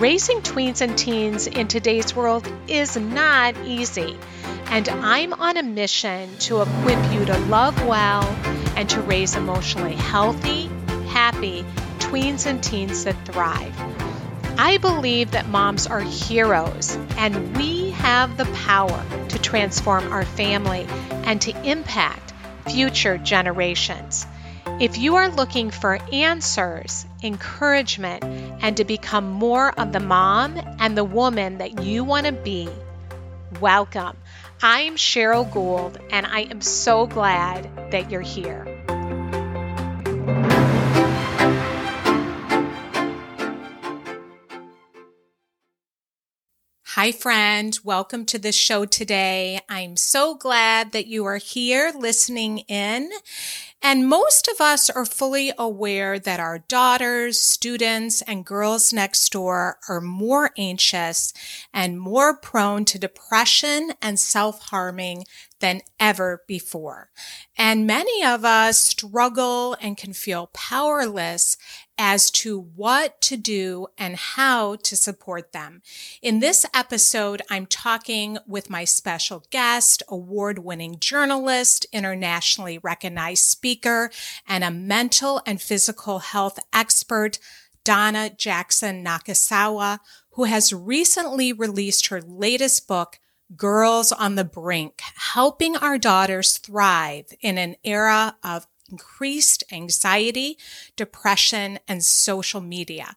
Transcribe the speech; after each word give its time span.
Raising 0.00 0.40
tweens 0.40 0.80
and 0.80 0.96
teens 0.96 1.46
in 1.46 1.68
today's 1.68 2.16
world 2.16 2.50
is 2.66 2.96
not 2.96 3.54
easy, 3.66 4.16
and 4.68 4.88
I'm 4.88 5.34
on 5.34 5.58
a 5.58 5.62
mission 5.62 6.38
to 6.38 6.62
equip 6.62 7.12
you 7.12 7.26
to 7.26 7.36
love 7.50 7.86
well 7.86 8.24
and 8.76 8.88
to 8.88 9.02
raise 9.02 9.36
emotionally 9.36 9.94
healthy, 9.94 10.70
happy 11.10 11.66
tweens 11.98 12.46
and 12.46 12.64
teens 12.64 13.04
that 13.04 13.26
thrive. 13.26 13.74
I 14.58 14.78
believe 14.78 15.32
that 15.32 15.48
moms 15.48 15.86
are 15.86 16.00
heroes, 16.00 16.96
and 17.18 17.54
we 17.58 17.90
have 17.90 18.38
the 18.38 18.46
power 18.46 19.04
to 19.28 19.38
transform 19.38 20.10
our 20.10 20.24
family 20.24 20.86
and 21.24 21.42
to 21.42 21.70
impact 21.70 22.32
future 22.70 23.18
generations. 23.18 24.26
If 24.80 24.96
you 24.96 25.16
are 25.16 25.28
looking 25.28 25.70
for 25.70 25.98
answers, 26.10 27.04
encouragement, 27.22 28.24
and 28.24 28.78
to 28.78 28.84
become 28.84 29.30
more 29.30 29.78
of 29.78 29.92
the 29.92 30.00
mom 30.00 30.58
and 30.78 30.96
the 30.96 31.04
woman 31.04 31.58
that 31.58 31.82
you 31.82 32.02
want 32.02 32.24
to 32.24 32.32
be, 32.32 32.66
welcome. 33.60 34.16
I'm 34.62 34.96
Cheryl 34.96 35.52
Gould, 35.52 35.98
and 36.10 36.24
I 36.24 36.44
am 36.44 36.62
so 36.62 37.06
glad 37.06 37.90
that 37.90 38.10
you're 38.10 38.22
here. 38.22 38.79
Hi, 47.00 47.12
friend. 47.12 47.78
Welcome 47.82 48.26
to 48.26 48.38
the 48.38 48.52
show 48.52 48.84
today. 48.84 49.60
I'm 49.70 49.96
so 49.96 50.34
glad 50.34 50.92
that 50.92 51.06
you 51.06 51.24
are 51.24 51.38
here 51.38 51.94
listening 51.98 52.58
in. 52.68 53.08
And 53.80 54.06
most 54.06 54.48
of 54.48 54.60
us 54.60 54.90
are 54.90 55.06
fully 55.06 55.50
aware 55.56 56.18
that 56.18 56.40
our 56.40 56.58
daughters, 56.58 57.40
students, 57.40 58.20
and 58.20 58.44
girls 58.44 58.92
next 58.92 59.32
door 59.32 59.78
are 59.88 60.02
more 60.02 60.50
anxious 60.58 61.32
and 61.72 61.98
more 61.98 62.36
prone 62.36 62.84
to 62.84 62.98
depression 62.98 63.92
and 64.02 64.20
self-harming 64.20 65.24
than 65.60 65.80
ever 65.98 66.42
before. 66.46 67.08
And 67.56 67.86
many 67.86 68.22
of 68.22 68.44
us 68.44 68.78
struggle 68.78 69.74
and 69.80 69.96
can 69.96 70.12
feel 70.12 70.50
powerless 70.52 71.56
as 72.02 72.30
to 72.30 72.58
what 72.58 73.20
to 73.20 73.36
do 73.36 73.86
and 73.98 74.16
how 74.16 74.74
to 74.76 74.96
support 74.96 75.52
them. 75.52 75.82
In 76.22 76.40
this 76.40 76.64
episode, 76.72 77.42
I'm 77.50 77.66
talking 77.66 78.38
with 78.46 78.70
my 78.70 78.84
special 78.84 79.44
guest, 79.50 80.02
award 80.08 80.60
winning 80.60 80.98
journalist, 80.98 81.84
internationally 81.92 82.78
recognized 82.78 83.44
speaker, 83.44 84.10
and 84.48 84.64
a 84.64 84.70
mental 84.70 85.42
and 85.44 85.60
physical 85.60 86.20
health 86.20 86.58
expert, 86.72 87.38
Donna 87.84 88.30
Jackson 88.30 89.04
Nakazawa, 89.04 89.98
who 90.30 90.44
has 90.44 90.72
recently 90.72 91.52
released 91.52 92.06
her 92.06 92.22
latest 92.22 92.88
book, 92.88 93.20
Girls 93.56 94.10
on 94.10 94.36
the 94.36 94.44
Brink, 94.44 95.02
helping 95.34 95.76
our 95.76 95.98
daughters 95.98 96.56
thrive 96.56 97.26
in 97.42 97.58
an 97.58 97.76
era 97.84 98.36
of 98.42 98.66
increased 98.90 99.64
anxiety, 99.72 100.58
depression, 100.96 101.78
and 101.86 102.04
social 102.04 102.60
media. 102.60 103.16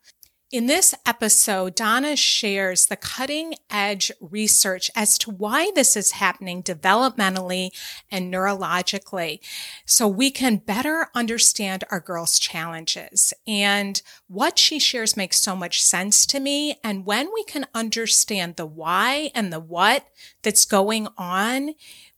In 0.53 0.67
this 0.67 0.94
episode, 1.03 1.73
Donna 1.73 2.16
shares 2.16 2.85
the 2.85 2.95
cutting 2.95 3.56
edge 3.72 4.12
research 4.22 4.91
as 4.95 5.17
to 5.17 5.31
why 5.31 5.72
this 5.73 5.97
is 5.97 6.12
happening 6.12 6.62
developmentally 6.62 7.72
and 8.12 8.31
neurologically 8.31 9.39
so 9.88 10.07
we 10.07 10.29
can 10.29 10.57
better 10.57 11.07
understand 11.16 11.85
our 11.89 12.00
girls' 12.00 12.38
challenges. 12.38 13.33
And 13.47 14.00
what 14.28 14.59
she 14.59 14.78
shares 14.78 15.17
makes 15.17 15.39
so 15.39 15.56
much 15.56 15.81
sense 15.81 16.23
to 16.28 16.39
me. 16.39 16.75
And 16.83 17.03
when 17.03 17.33
we 17.33 17.44
can 17.45 17.66
understand 17.73 18.56
the 18.56 18.67
why 18.67 19.31
and 19.33 19.51
the 19.51 19.59
what 19.59 20.06
that's 20.44 20.66
going 20.66 21.07
on, 21.17 21.73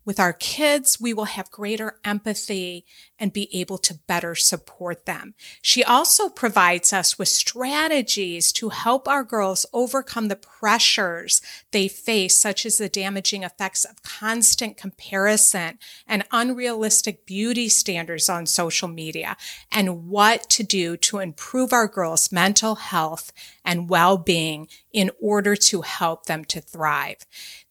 with 0.06 0.20
our 0.20 0.34
kids, 0.34 1.02
we 1.02 1.14
will 1.14 1.26
have 1.26 1.50
greater 1.50 2.00
empathy 2.06 2.86
and 3.18 3.34
be 3.34 3.50
able 3.58 3.78
to 3.80 4.00
better 4.08 4.36
support 4.36 5.06
them. 5.06 5.34
She 5.62 5.84
also 5.84 6.30
provides 6.30 6.94
us 6.94 7.18
with 7.18 7.28
strategies 7.28 8.52
to 8.54 8.70
help 8.70 9.08
our 9.08 9.24
girls 9.24 9.66
overcome 9.74 10.28
the 10.28 10.36
pressures 10.36 11.42
they 11.72 11.88
face, 11.88 12.38
such 12.38 12.66
as 12.66 12.78
the 12.78 12.90
damaging 12.90 13.44
effects 13.44 13.84
of 13.84 14.04
constant 14.04 14.78
comparison 14.78 15.80
and 16.08 16.24
unrealistic 16.32 17.26
beauty 17.26 17.68
standards 17.68 18.30
on 18.30 18.46
social 18.46 18.88
media, 18.88 19.36
and 19.72 20.08
what 20.08 20.50
to 20.52 20.64
do 20.64 20.98
to 20.98 21.20
improve 21.20 21.74
our 21.74 21.88
girls' 21.88 22.32
mental 22.32 22.76
health 22.76 23.32
and 23.66 23.90
well-being 23.90 24.68
in 24.94 25.12
order 25.22 25.56
to 25.56 25.82
help 25.82 26.26
them 26.26 26.46
to 26.46 26.62
thrive. 26.62 27.26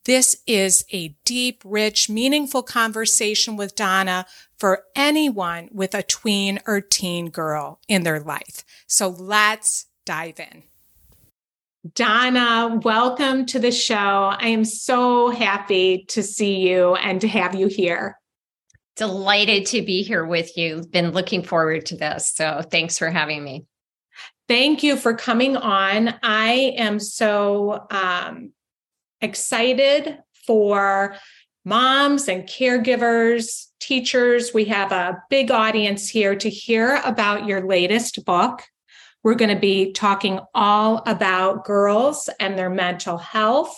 This 0.05 0.37
is 0.47 0.85
a 0.93 1.17
deep, 1.25 1.63
rich, 1.65 2.11
meaningful 2.11 2.63
conversation 2.63 3.57
with 3.57 3.75
Donna 3.75 4.27
for 4.59 4.85
anyone 4.95 5.69
with 5.73 5.95
a 5.95 6.03
tween 6.03 6.61
or 6.67 6.81
teen 6.83 7.31
girl 7.31 7.81
in 7.89 8.03
their 8.03 8.21
life. 8.21 8.65
So 8.87 9.09
let's 9.09 9.87
dive 10.05 10.39
in. 10.39 10.65
Donna, 11.95 12.81
welcome 12.83 13.45
to 13.47 13.59
the 13.59 13.71
show. 13.71 13.95
I 13.97 14.49
am 14.49 14.65
so 14.65 15.29
happy 15.29 16.05
to 16.09 16.23
see 16.23 16.61
you 16.69 16.95
and 16.95 17.21
to 17.21 17.29
have 17.29 17.55
you 17.55 17.67
here. 17.67 18.19
Delighted 18.97 19.67
to 19.67 19.83
be 19.83 20.03
here 20.03 20.25
with 20.25 20.57
you. 20.57 20.85
Been 20.91 21.11
looking 21.11 21.43
forward 21.43 21.87
to 21.87 21.97
this. 21.97 22.31
So 22.35 22.63
thanks 22.71 22.97
for 22.99 23.11
having 23.11 23.43
me. 23.45 23.67
Thank 24.47 24.83
you 24.83 24.97
for 24.97 25.15
coming 25.15 25.57
on. 25.57 26.15
I 26.23 26.75
am 26.77 27.01
so 27.01 27.87
um, 27.91 28.53
excited 29.23 30.19
for 30.47 31.17
moms 31.65 32.29
and 32.29 32.45
caregivers, 32.45 33.69
teachers. 33.81 34.53
We 34.53 34.67
have 34.67 34.93
a 34.93 35.23
big 35.31 35.51
audience 35.51 36.11
here 36.11 36.37
to 36.37 36.51
hear 36.51 37.01
about 37.07 37.47
your 37.47 37.67
latest 37.67 38.25
book. 38.27 38.63
We're 39.23 39.35
going 39.35 39.55
to 39.55 39.61
be 39.61 39.93
talking 39.93 40.41
all 40.55 41.03
about 41.07 41.65
girls 41.65 42.29
and 42.39 42.59
their 42.59 42.69
mental 42.69 43.17
health. 43.17 43.75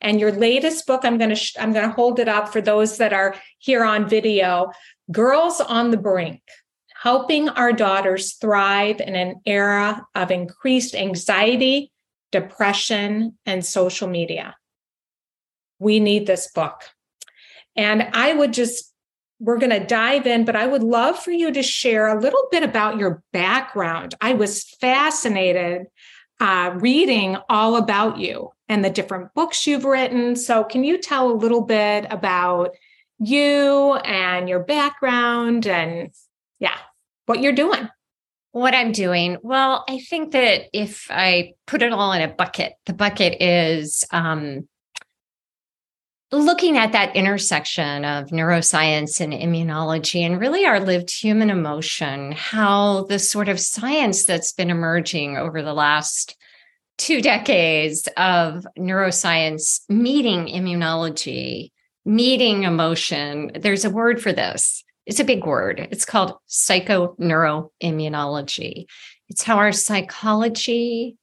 And 0.00 0.18
your 0.18 0.32
latest 0.32 0.84
book, 0.88 1.02
I'm 1.04 1.18
going 1.18 1.30
to 1.30 1.36
sh- 1.36 1.54
I'm 1.60 1.72
going 1.72 1.88
to 1.88 1.94
hold 1.94 2.18
it 2.18 2.28
up 2.28 2.52
for 2.52 2.60
those 2.60 2.98
that 2.98 3.12
are 3.12 3.36
here 3.58 3.84
on 3.84 4.08
video. 4.08 4.72
Girls 5.12 5.60
on 5.60 5.92
the 5.92 5.96
Brink: 5.96 6.42
Helping 7.02 7.48
Our 7.48 7.72
Daughters 7.72 8.34
Thrive 8.34 9.00
in 9.00 9.14
an 9.14 9.40
Era 9.46 10.06
of 10.14 10.30
Increased 10.30 10.94
Anxiety, 10.94 11.92
Depression, 12.32 13.38
and 13.46 13.64
Social 13.64 14.08
Media 14.08 14.54
we 15.78 16.00
need 16.00 16.26
this 16.26 16.50
book. 16.50 16.82
And 17.76 18.08
I 18.12 18.32
would 18.34 18.52
just, 18.52 18.92
we're 19.38 19.58
going 19.58 19.70
to 19.70 19.84
dive 19.84 20.26
in, 20.26 20.44
but 20.44 20.56
I 20.56 20.66
would 20.66 20.82
love 20.82 21.18
for 21.18 21.30
you 21.30 21.52
to 21.52 21.62
share 21.62 22.08
a 22.08 22.20
little 22.20 22.48
bit 22.50 22.62
about 22.62 22.98
your 22.98 23.22
background. 23.32 24.14
I 24.20 24.34
was 24.34 24.64
fascinated 24.80 25.86
uh, 26.40 26.72
reading 26.76 27.36
all 27.48 27.76
about 27.76 28.18
you 28.18 28.50
and 28.68 28.84
the 28.84 28.90
different 28.90 29.32
books 29.34 29.66
you've 29.66 29.84
written. 29.84 30.36
So, 30.36 30.64
can 30.64 30.84
you 30.84 30.98
tell 30.98 31.30
a 31.30 31.34
little 31.34 31.62
bit 31.62 32.06
about 32.10 32.74
you 33.18 33.94
and 34.04 34.48
your 34.48 34.60
background 34.60 35.66
and, 35.66 36.10
yeah, 36.60 36.76
what 37.28 37.42
you're 37.42 37.52
doing? 37.52 37.88
What 38.52 38.74
I'm 38.74 38.90
doing? 38.90 39.36
Well, 39.42 39.84
I 39.86 39.98
think 39.98 40.32
that 40.32 40.62
if 40.72 41.06
I 41.10 41.52
put 41.66 41.82
it 41.82 41.92
all 41.92 42.12
in 42.12 42.22
a 42.22 42.28
bucket, 42.28 42.72
the 42.86 42.94
bucket 42.94 43.42
is 43.42 44.04
um, 44.10 44.66
looking 46.32 46.78
at 46.78 46.92
that 46.92 47.14
intersection 47.14 48.06
of 48.06 48.28
neuroscience 48.28 49.20
and 49.20 49.34
immunology 49.34 50.22
and 50.22 50.40
really 50.40 50.64
our 50.64 50.80
lived 50.80 51.10
human 51.10 51.50
emotion, 51.50 52.32
how 52.32 53.04
the 53.04 53.18
sort 53.18 53.50
of 53.50 53.60
science 53.60 54.24
that's 54.24 54.52
been 54.52 54.70
emerging 54.70 55.36
over 55.36 55.62
the 55.62 55.74
last 55.74 56.34
two 56.96 57.20
decades 57.20 58.08
of 58.16 58.66
neuroscience 58.78 59.82
meeting 59.90 60.46
immunology, 60.46 61.72
meeting 62.06 62.62
emotion. 62.62 63.50
There's 63.54 63.84
a 63.84 63.90
word 63.90 64.22
for 64.22 64.32
this. 64.32 64.82
It's 65.08 65.20
a 65.20 65.24
big 65.24 65.44
word. 65.44 65.88
It's 65.90 66.04
called 66.04 66.34
psychoneuroimmunology. 66.48 68.86
It's 69.28 69.42
how 69.42 69.56
our 69.56 69.72
psychology, 69.72 71.16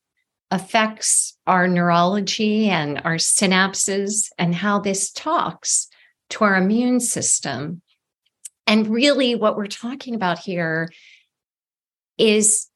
affects 0.51 1.35
our 1.47 1.67
neurology 1.67 2.69
and 2.69 3.01
our 3.03 3.15
synapses 3.15 4.29
and 4.37 4.53
how 4.53 4.79
this 4.79 5.11
talks 5.11 5.87
to 6.29 6.43
our 6.43 6.55
immune 6.55 6.99
system 6.99 7.81
And 8.67 8.87
really, 8.87 9.35
what 9.35 9.57
we're 9.57 9.67
talking 9.67 10.15
about 10.15 10.39
here 10.39 10.89
is 12.17 12.67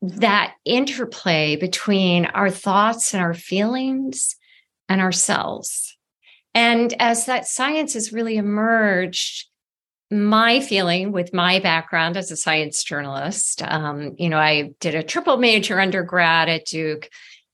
that 0.00 0.54
interplay 0.64 1.56
between 1.56 2.26
our 2.26 2.50
thoughts 2.50 3.14
and 3.14 3.22
our 3.22 3.34
feelings 3.34 4.36
and 4.88 5.00
ourselves. 5.00 5.96
And 6.54 6.94
as 7.00 7.26
that 7.26 7.46
science 7.46 7.94
has 7.94 8.12
really 8.12 8.36
emerged, 8.36 9.48
my 10.10 10.60
feeling 10.60 11.12
with 11.12 11.32
my 11.32 11.60
background 11.60 12.16
as 12.16 12.30
a 12.30 12.36
science 12.36 12.82
journalist, 12.84 13.62
um, 13.62 14.14
you 14.18 14.28
know, 14.28 14.38
I 14.38 14.72
did 14.80 14.94
a 14.94 15.02
triple 15.02 15.36
major 15.36 15.80
undergrad 15.80 16.48
at 16.48 16.66
Duke 16.66 17.08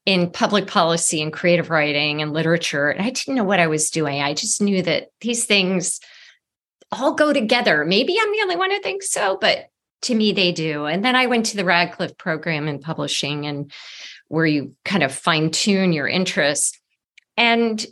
in 0.06 0.30
public 0.30 0.66
policy 0.66 1.22
and 1.22 1.32
creative 1.32 1.70
writing 1.70 2.22
and 2.22 2.32
literature. 2.32 2.88
And 2.88 3.04
I 3.04 3.10
didn't 3.10 3.34
know 3.34 3.44
what 3.44 3.60
I 3.60 3.66
was 3.66 3.90
doing. 3.90 4.22
I 4.22 4.34
just 4.34 4.60
knew 4.60 4.82
that 4.82 5.08
these 5.20 5.44
things 5.44 6.00
all 6.90 7.14
go 7.14 7.32
together. 7.32 7.84
Maybe 7.84 8.16
I'm 8.20 8.32
the 8.32 8.42
only 8.42 8.56
one 8.56 8.70
who 8.70 8.80
thinks 8.80 9.10
so, 9.10 9.38
but 9.40 9.66
to 10.02 10.14
me, 10.14 10.32
they 10.32 10.50
do. 10.50 10.86
And 10.86 11.04
then 11.04 11.14
I 11.14 11.26
went 11.26 11.46
to 11.46 11.56
the 11.56 11.64
Radcliffe 11.64 12.16
program 12.16 12.66
in 12.66 12.80
publishing 12.80 13.46
and 13.46 13.70
where 14.28 14.46
you 14.46 14.74
kind 14.84 15.02
of 15.02 15.12
fine 15.12 15.50
tune 15.50 15.92
your 15.92 16.08
interests. 16.08 16.78
And 17.36 17.84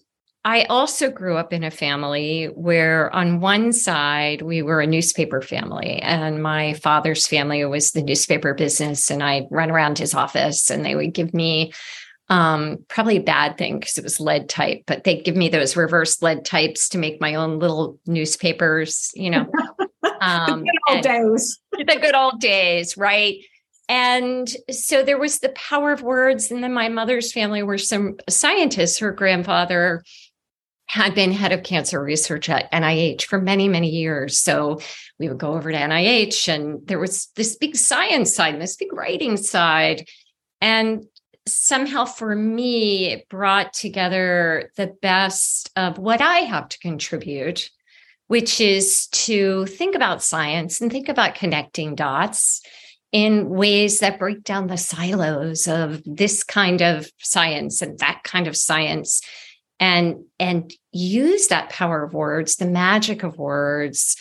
I 0.45 0.65
also 0.65 1.11
grew 1.11 1.37
up 1.37 1.53
in 1.53 1.65
a 1.65 1.71
family 1.71 2.47
where, 2.47 3.15
on 3.15 3.41
one 3.41 3.73
side, 3.73 4.43
we 4.43 4.63
were 4.63 4.81
a 4.81 4.87
newspaper 4.87 5.43
family, 5.43 5.99
and 6.01 6.43
my 6.43 6.75
father's 6.75 7.27
family 7.27 7.65
was 7.65 7.91
the 7.91 8.03
newspaper 8.03 8.55
business. 8.55 9.11
And 9.11 9.23
I'd 9.23 9.47
run 9.51 9.71
around 9.71 9.99
his 9.99 10.15
office, 10.15 10.71
and 10.71 10.85
they 10.85 10.95
would 10.95 11.13
give 11.13 11.35
me 11.35 11.73
um, 12.31 12.79
probably 12.89 13.17
a 13.17 13.23
bad 13.23 13.57
thing 13.59 13.81
because 13.81 13.99
it 13.99 14.05
was 14.05 14.21
lead 14.21 14.49
type, 14.49 14.83
but 14.87 15.05
they'd 15.05 15.25
give 15.25 15.37
me 15.37 15.49
those 15.49 15.77
reverse 15.77 16.23
lead 16.23 16.45
types 16.45 16.89
to 16.91 16.99
make 16.99 17.21
my 17.21 17.35
own 17.35 17.59
little 17.59 17.99
newspapers, 18.07 19.11
you 19.15 19.31
know. 19.31 19.47
Um, 20.21 20.65
the 20.65 20.73
good 20.73 20.95
old 20.95 21.03
days. 21.05 21.61
The 21.73 21.99
good 22.01 22.15
old 22.15 22.41
days, 22.41 22.97
right? 22.97 23.37
And 23.89 24.49
so 24.71 25.03
there 25.03 25.19
was 25.19 25.39
the 25.39 25.49
power 25.51 25.93
of 25.93 26.03
words. 26.03 26.51
And 26.51 26.63
then 26.63 26.73
my 26.73 26.89
mother's 26.89 27.33
family 27.33 27.63
were 27.63 27.79
some 27.79 28.17
scientists. 28.29 28.99
Her 28.99 29.13
grandfather 29.13 30.03
had 30.89 31.15
been 31.15 31.33
head 31.33 31.53
of 31.53 31.63
cancer 31.63 32.03
research 32.03 32.49
at 32.49 32.71
NIH 32.73 33.23
for 33.25 33.41
many, 33.41 33.69
many 33.69 33.91
years. 33.91 34.39
So 34.39 34.81
we 35.19 35.29
would 35.29 35.39
go 35.39 35.53
over 35.53 35.71
to 35.71 35.79
NIH 35.79 36.49
and 36.49 36.87
there 36.87 36.99
was 36.99 37.29
this 37.37 37.57
big 37.57 37.77
science 37.77 38.35
side 38.35 38.55
and 38.55 38.63
this 38.63 38.77
big 38.77 38.93
writing 38.93 39.37
side. 39.37 40.09
And 40.63 41.05
somehow 41.47 42.07
for 42.07 42.35
me, 42.35 43.13
it 43.13 43.29
brought 43.29 43.75
together 43.75 44.73
the 44.77 44.87
best 45.03 45.71
of 45.77 45.99
what 45.99 46.23
I 46.23 46.39
have 46.39 46.71
to 46.71 46.79
contribute, 46.79 47.71
which 48.29 48.59
is 48.59 49.09
to 49.09 49.67
think 49.67 49.95
about 49.95 50.23
science 50.23 50.81
and 50.81 50.91
think 50.91 51.11
about 51.11 51.35
connecting 51.35 51.97
dots 51.97 52.63
in 53.13 53.51
ways 53.51 54.01
that 54.01 54.19
break 54.19 54.43
down 54.43 54.67
the 54.67 54.77
silos 54.77 55.69
of 55.69 56.03
this 56.05 56.45
kind 56.45 56.81
of 56.81 57.11
science 57.19 57.83
and 57.83 57.99
that 57.99 58.23
kind 58.25 58.47
of 58.47 58.57
science 58.57 59.21
and 59.81 60.25
and 60.39 60.73
use 60.93 61.49
that 61.49 61.71
power 61.71 62.05
of 62.05 62.15
words 62.15 62.57
the 62.57 62.67
magic 62.67 63.23
of 63.23 63.39
words 63.39 64.17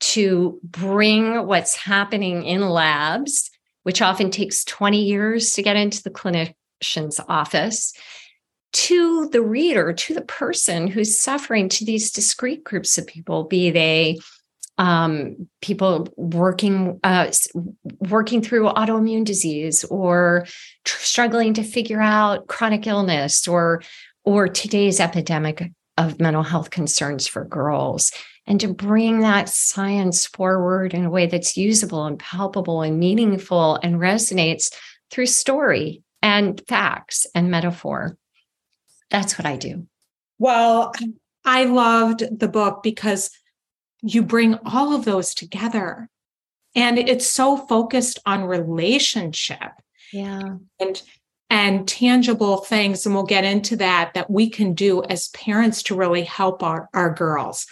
to 0.00 0.58
bring 0.64 1.46
what's 1.46 1.76
happening 1.76 2.44
in 2.44 2.68
labs 2.68 3.50
which 3.84 4.00
often 4.00 4.30
takes 4.30 4.64
20 4.64 5.02
years 5.02 5.52
to 5.52 5.62
get 5.62 5.76
into 5.76 6.02
the 6.02 6.10
clinician's 6.10 7.20
office 7.28 7.92
to 8.72 9.28
the 9.28 9.42
reader 9.42 9.92
to 9.92 10.14
the 10.14 10.22
person 10.22 10.86
who's 10.86 11.20
suffering 11.20 11.68
to 11.68 11.84
these 11.84 12.10
discrete 12.10 12.64
groups 12.64 12.96
of 12.96 13.06
people 13.06 13.44
be 13.44 13.70
they 13.70 14.18
um, 14.78 15.48
people 15.60 16.08
working 16.16 16.98
uh, 17.04 17.30
working 18.00 18.40
through 18.40 18.70
autoimmune 18.70 19.24
disease 19.24 19.84
or 19.84 20.46
tr- 20.84 20.98
struggling 20.98 21.54
to 21.54 21.62
figure 21.62 22.00
out 22.00 22.46
chronic 22.46 22.86
illness 22.86 23.46
or 23.46 23.82
or 24.24 24.48
today's 24.48 25.00
epidemic 25.00 25.70
of 25.98 26.20
mental 26.20 26.42
health 26.42 26.70
concerns 26.70 27.26
for 27.26 27.44
girls 27.44 28.12
and 28.46 28.60
to 28.60 28.68
bring 28.68 29.20
that 29.20 29.48
science 29.48 30.26
forward 30.26 30.94
in 30.94 31.04
a 31.04 31.10
way 31.10 31.26
that's 31.26 31.56
usable 31.56 32.06
and 32.06 32.18
palpable 32.18 32.82
and 32.82 32.98
meaningful 32.98 33.76
and 33.82 33.96
resonates 33.96 34.72
through 35.10 35.26
story 35.26 36.02
and 36.22 36.62
facts 36.66 37.26
and 37.34 37.50
metaphor. 37.50 38.16
That's 39.10 39.38
what 39.38 39.46
I 39.46 39.56
do. 39.56 39.86
Well, 40.38 40.92
I 41.44 41.64
loved 41.64 42.38
the 42.38 42.48
book 42.48 42.82
because 42.82 43.30
you 44.02 44.22
bring 44.22 44.58
all 44.64 44.94
of 44.94 45.04
those 45.04 45.34
together 45.34 46.08
and 46.74 46.98
it's 46.98 47.26
so 47.26 47.56
focused 47.56 48.18
on 48.24 48.44
relationship. 48.44 49.72
Yeah. 50.12 50.56
And 50.80 51.02
and 51.52 51.86
tangible 51.86 52.56
things 52.56 53.04
and 53.04 53.14
we'll 53.14 53.24
get 53.24 53.44
into 53.44 53.76
that 53.76 54.12
that 54.14 54.30
we 54.30 54.48
can 54.48 54.72
do 54.72 55.04
as 55.04 55.28
parents 55.28 55.82
to 55.82 55.94
really 55.94 56.24
help 56.24 56.62
our, 56.62 56.88
our 56.94 57.12
girls. 57.12 57.66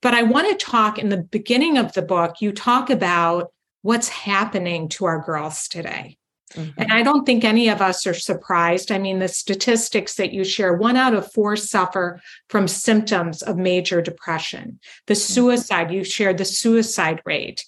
But 0.00 0.14
i 0.14 0.22
want 0.22 0.48
to 0.48 0.64
talk 0.64 0.98
in 0.98 1.10
the 1.10 1.22
beginning 1.22 1.76
of 1.76 1.92
the 1.92 2.02
book 2.02 2.40
you 2.40 2.52
talk 2.52 2.88
about 2.90 3.52
what's 3.82 4.08
happening 4.08 4.88
to 4.88 5.04
our 5.04 5.20
girls 5.20 5.68
today. 5.68 6.16
Mm-hmm. 6.54 6.82
and 6.82 6.92
i 6.92 7.02
don't 7.02 7.24
think 7.24 7.44
any 7.44 7.68
of 7.68 7.80
us 7.80 8.06
are 8.06 8.14
surprised. 8.14 8.90
I 8.90 8.98
mean 8.98 9.18
the 9.18 9.28
statistics 9.28 10.14
that 10.16 10.32
you 10.32 10.42
share 10.44 10.74
one 10.74 10.96
out 10.96 11.14
of 11.14 11.30
four 11.32 11.54
suffer 11.56 12.20
from 12.48 12.66
symptoms 12.66 13.42
of 13.42 13.56
major 13.58 14.00
depression. 14.00 14.80
The 15.06 15.14
mm-hmm. 15.14 15.34
suicide 15.34 15.92
you 15.92 16.02
shared 16.02 16.38
the 16.38 16.46
suicide 16.46 17.20
rate. 17.26 17.64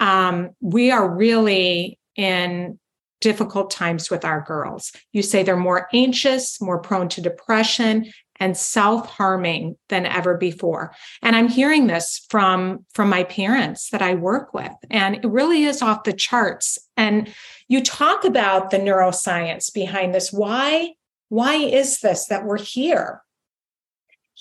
Um, 0.00 0.50
we 0.60 0.90
are 0.90 1.08
really 1.08 1.98
in 2.16 2.78
difficult 3.20 3.70
times 3.70 4.10
with 4.10 4.24
our 4.24 4.40
girls. 4.40 4.92
You 5.12 5.22
say 5.22 5.42
they're 5.42 5.56
more 5.56 5.88
anxious, 5.92 6.60
more 6.60 6.78
prone 6.78 7.08
to 7.10 7.20
depression 7.20 8.12
and 8.40 8.56
self-harming 8.56 9.76
than 9.88 10.06
ever 10.06 10.36
before. 10.36 10.94
And 11.22 11.34
I'm 11.34 11.48
hearing 11.48 11.86
this 11.86 12.24
from 12.30 12.84
from 12.94 13.08
my 13.08 13.24
parents 13.24 13.90
that 13.90 14.02
I 14.02 14.14
work 14.14 14.54
with 14.54 14.72
and 14.90 15.16
it 15.16 15.26
really 15.26 15.64
is 15.64 15.82
off 15.82 16.04
the 16.04 16.12
charts. 16.12 16.78
And 16.96 17.32
you 17.68 17.82
talk 17.82 18.24
about 18.24 18.70
the 18.70 18.78
neuroscience 18.78 19.72
behind 19.72 20.14
this. 20.14 20.32
Why 20.32 20.94
why 21.28 21.56
is 21.56 22.00
this 22.00 22.26
that 22.26 22.44
we're 22.44 22.58
here? 22.58 23.22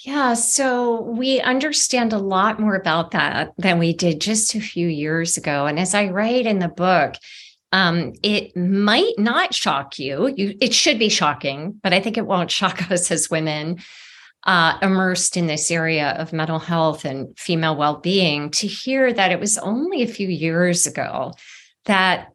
Yeah, 0.06 0.36
so 0.36 1.02
we 1.02 1.42
understand 1.42 2.14
a 2.14 2.20
lot 2.20 2.60
more 2.60 2.76
about 2.76 3.12
that 3.12 3.54
than 3.58 3.80
we 3.80 3.94
did 3.94 4.22
just 4.22 4.54
a 4.54 4.62
few 4.62 4.88
years 4.88 5.38
ago. 5.38 5.66
And 5.66 5.80
as 5.80 5.96
I 5.96 6.10
write 6.10 6.46
in 6.46 6.60
the 6.60 6.68
book, 6.68 7.16
um, 7.72 8.14
it 8.24 8.56
might 8.56 9.14
not 9.18 9.54
shock 9.54 10.00
you. 10.00 10.34
you. 10.36 10.56
It 10.62 10.74
should 10.74 11.00
be 11.00 11.10
shocking, 11.10 11.80
but 11.84 11.94
I 11.94 12.00
think 12.00 12.18
it 12.18 12.26
won't 12.26 12.52
shock 12.60 12.92
us 12.92 13.12
as 13.12 13.30
women 13.30 13.80
uh, 14.46 14.78
immersed 14.82 15.36
in 15.36 15.48
this 15.48 15.70
area 15.70 16.12
of 16.12 16.32
mental 16.32 16.60
health 16.60 17.04
and 17.04 17.38
female 17.38 17.76
well 17.76 17.98
being 17.98 18.50
to 18.52 18.68
hear 18.68 19.12
that 19.12 19.32
it 19.32 19.40
was 19.40 19.58
only 19.58 20.04
a 20.04 20.08
few 20.08 20.28
years 20.28 20.88
ago 20.88 21.34
that 21.86 22.30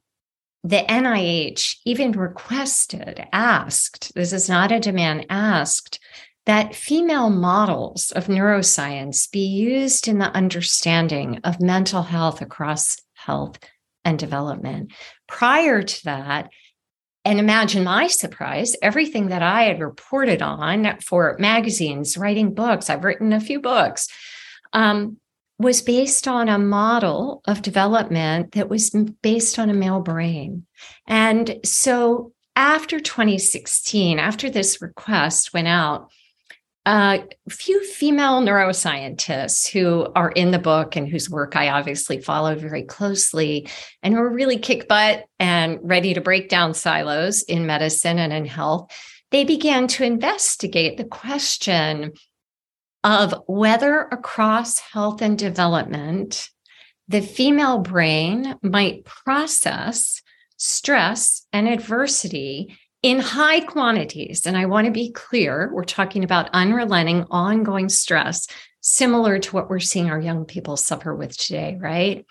the 0.64 0.84
NIH 0.88 1.76
even 1.84 2.12
requested, 2.12 3.26
asked, 3.32 4.14
this 4.14 4.32
is 4.32 4.48
not 4.48 4.70
a 4.70 4.78
demand, 4.78 5.26
asked 5.28 5.98
that 6.46 6.74
female 6.74 7.30
models 7.30 8.12
of 8.12 8.26
neuroscience 8.26 9.30
be 9.30 9.44
used 9.44 10.06
in 10.06 10.18
the 10.18 10.30
understanding 10.36 11.40
of 11.44 11.60
mental 11.60 12.02
health 12.02 12.40
across 12.40 12.96
health 13.14 13.58
and 14.04 14.18
development. 14.18 14.92
Prior 15.26 15.82
to 15.82 16.04
that, 16.04 16.50
and 17.24 17.38
imagine 17.38 17.84
my 17.84 18.08
surprise, 18.08 18.74
everything 18.82 19.28
that 19.28 19.42
I 19.42 19.64
had 19.64 19.80
reported 19.80 20.42
on 20.42 20.98
for 21.00 21.36
magazines, 21.38 22.16
writing 22.16 22.52
books, 22.54 22.90
I've 22.90 23.04
written 23.04 23.32
a 23.32 23.40
few 23.40 23.60
books, 23.60 24.08
um, 24.72 25.18
was 25.58 25.82
based 25.82 26.26
on 26.26 26.48
a 26.48 26.58
model 26.58 27.40
of 27.46 27.62
development 27.62 28.52
that 28.52 28.68
was 28.68 28.90
based 29.22 29.58
on 29.58 29.70
a 29.70 29.74
male 29.74 30.00
brain. 30.00 30.66
And 31.06 31.60
so 31.64 32.32
after 32.56 32.98
2016, 32.98 34.18
after 34.18 34.50
this 34.50 34.82
request 34.82 35.54
went 35.54 35.68
out, 35.68 36.10
a 36.84 37.22
few 37.48 37.84
female 37.84 38.40
neuroscientists 38.40 39.70
who 39.70 40.08
are 40.16 40.30
in 40.32 40.50
the 40.50 40.58
book 40.58 40.96
and 40.96 41.08
whose 41.08 41.30
work 41.30 41.54
I 41.54 41.68
obviously 41.68 42.20
followed 42.20 42.60
very 42.60 42.82
closely 42.82 43.68
and 44.02 44.14
who 44.14 44.20
are 44.20 44.28
really 44.28 44.58
kick 44.58 44.88
butt 44.88 45.24
and 45.38 45.78
ready 45.82 46.14
to 46.14 46.20
break 46.20 46.48
down 46.48 46.74
silos 46.74 47.42
in 47.42 47.66
medicine 47.66 48.18
and 48.18 48.32
in 48.32 48.46
health. 48.46 48.90
They 49.30 49.44
began 49.44 49.86
to 49.88 50.04
investigate 50.04 50.96
the 50.96 51.04
question 51.04 52.12
of 53.04 53.34
whether 53.46 54.00
across 54.00 54.78
health 54.78 55.22
and 55.22 55.38
development, 55.38 56.50
the 57.08 57.20
female 57.20 57.78
brain 57.78 58.56
might 58.62 59.04
process 59.04 60.22
stress 60.56 61.46
and 61.52 61.68
adversity 61.68 62.76
in 63.02 63.18
high 63.18 63.60
quantities. 63.60 64.46
And 64.46 64.56
I 64.56 64.66
want 64.66 64.86
to 64.86 64.92
be 64.92 65.10
clear 65.10 65.70
we're 65.72 65.84
talking 65.84 66.24
about 66.24 66.50
unrelenting, 66.52 67.26
ongoing 67.30 67.88
stress, 67.88 68.46
similar 68.80 69.38
to 69.38 69.54
what 69.54 69.68
we're 69.68 69.80
seeing 69.80 70.10
our 70.10 70.20
young 70.20 70.44
people 70.44 70.76
suffer 70.76 71.14
with 71.14 71.36
today, 71.36 71.76
right? 71.80 72.24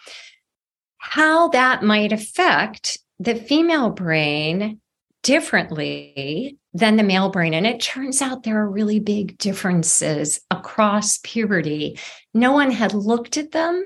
How 0.98 1.50
that 1.50 1.84
might 1.84 2.12
affect 2.12 3.00
the 3.20 3.36
female 3.36 3.90
brain 3.90 4.80
differently 5.24 6.58
than 6.74 6.96
the 6.96 7.04
male 7.04 7.30
brain. 7.30 7.54
And 7.54 7.68
it 7.68 7.82
turns 7.82 8.22
out 8.22 8.44
there 8.44 8.60
are 8.62 8.70
really 8.70 9.00
big 9.00 9.38
differences 9.38 10.40
across 10.50 11.20
puberty. 11.20 12.00
No 12.34 12.54
one 12.54 12.72
had 12.72 12.94
looked 12.94 13.38
at 13.38 13.52
them. 13.52 13.84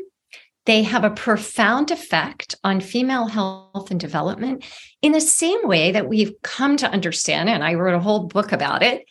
They 0.66 0.84
have 0.84 1.04
a 1.04 1.12
profound 1.12 1.92
effect 1.92 2.56
on 2.64 2.82
female 2.82 3.28
health 3.28 3.92
and 3.92 4.00
development 4.00 4.66
in 5.02 5.12
the 5.12 5.22
same 5.22 5.68
way 5.68 5.92
that 5.92 6.10
we've 6.10 6.34
come 6.42 6.78
to 6.78 6.90
understand, 6.90 7.50
and 7.50 7.64
I 7.64 7.76
wrote 7.76 7.96
a 7.96 8.00
whole 8.00 8.28
book 8.28 8.52
about 8.52 8.82
it, 8.82 9.06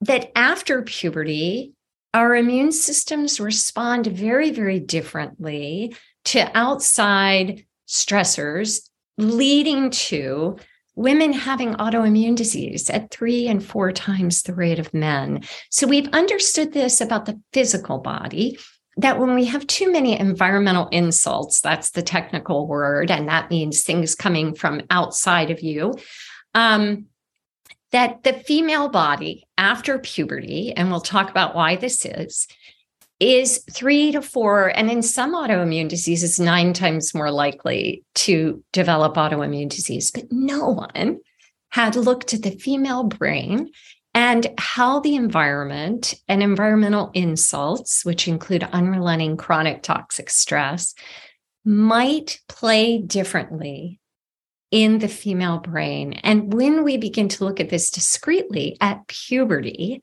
that 0.00 0.30
after 0.34 0.82
puberty, 0.82 1.72
our 2.14 2.34
immune 2.34 2.72
systems 2.72 3.38
respond 3.38 4.06
very, 4.06 4.50
very 4.50 4.80
differently 4.80 5.94
to 6.26 6.50
outside 6.56 7.66
stressors, 7.86 8.88
leading 9.18 9.90
to 9.90 10.56
women 10.94 11.34
having 11.34 11.74
autoimmune 11.74 12.34
disease 12.34 12.88
at 12.88 13.10
three 13.10 13.46
and 13.46 13.62
four 13.62 13.92
times 13.92 14.42
the 14.42 14.54
rate 14.54 14.78
of 14.78 14.94
men. 14.94 15.42
So 15.70 15.86
we've 15.86 16.08
understood 16.14 16.72
this 16.72 17.02
about 17.02 17.26
the 17.26 17.38
physical 17.52 17.98
body 17.98 18.58
that 18.98 19.18
when 19.18 19.34
we 19.34 19.44
have 19.46 19.66
too 19.66 19.92
many 19.92 20.18
environmental 20.18 20.88
insults, 20.88 21.60
that's 21.60 21.90
the 21.90 22.02
technical 22.02 22.66
word, 22.66 23.10
and 23.10 23.28
that 23.28 23.50
means 23.50 23.82
things 23.82 24.14
coming 24.14 24.54
from 24.54 24.82
outside 24.88 25.50
of 25.50 25.60
you, 25.60 25.94
um, 26.54 27.06
that 27.92 28.22
the 28.22 28.32
female 28.32 28.88
body 28.88 29.46
after 29.58 29.98
puberty, 29.98 30.72
and 30.72 30.90
we'll 30.90 31.00
talk 31.00 31.30
about 31.30 31.54
why 31.54 31.76
this 31.76 32.04
is, 32.04 32.48
is 33.20 33.64
three 33.70 34.12
to 34.12 34.20
four, 34.22 34.68
and 34.68 34.90
in 34.90 35.02
some 35.02 35.34
autoimmune 35.34 35.88
diseases, 35.88 36.40
nine 36.40 36.72
times 36.72 37.14
more 37.14 37.30
likely 37.30 38.04
to 38.14 38.62
develop 38.72 39.14
autoimmune 39.14 39.68
disease. 39.68 40.10
But 40.10 40.24
no 40.30 40.68
one 40.68 41.20
had 41.70 41.96
looked 41.96 42.34
at 42.34 42.42
the 42.42 42.50
female 42.50 43.04
brain 43.04 43.70
and 44.16 44.46
how 44.56 44.98
the 45.00 45.14
environment 45.14 46.14
and 46.26 46.42
environmental 46.42 47.10
insults, 47.12 48.02
which 48.02 48.26
include 48.26 48.62
unrelenting 48.72 49.36
chronic 49.36 49.82
toxic 49.82 50.30
stress, 50.30 50.94
might 51.66 52.40
play 52.48 52.96
differently 52.96 54.00
in 54.70 55.00
the 55.00 55.08
female 55.08 55.58
brain. 55.58 56.14
And 56.14 56.54
when 56.54 56.82
we 56.82 56.96
begin 56.96 57.28
to 57.28 57.44
look 57.44 57.60
at 57.60 57.68
this 57.68 57.90
discreetly 57.90 58.78
at 58.80 59.06
puberty, 59.06 60.02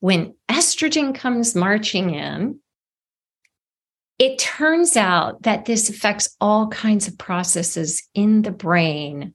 when 0.00 0.34
estrogen 0.48 1.14
comes 1.14 1.54
marching 1.54 2.14
in, 2.14 2.60
it 4.18 4.38
turns 4.38 4.96
out 4.96 5.42
that 5.42 5.66
this 5.66 5.90
affects 5.90 6.34
all 6.40 6.68
kinds 6.68 7.08
of 7.08 7.18
processes 7.18 8.08
in 8.14 8.40
the 8.40 8.52
brain. 8.52 9.34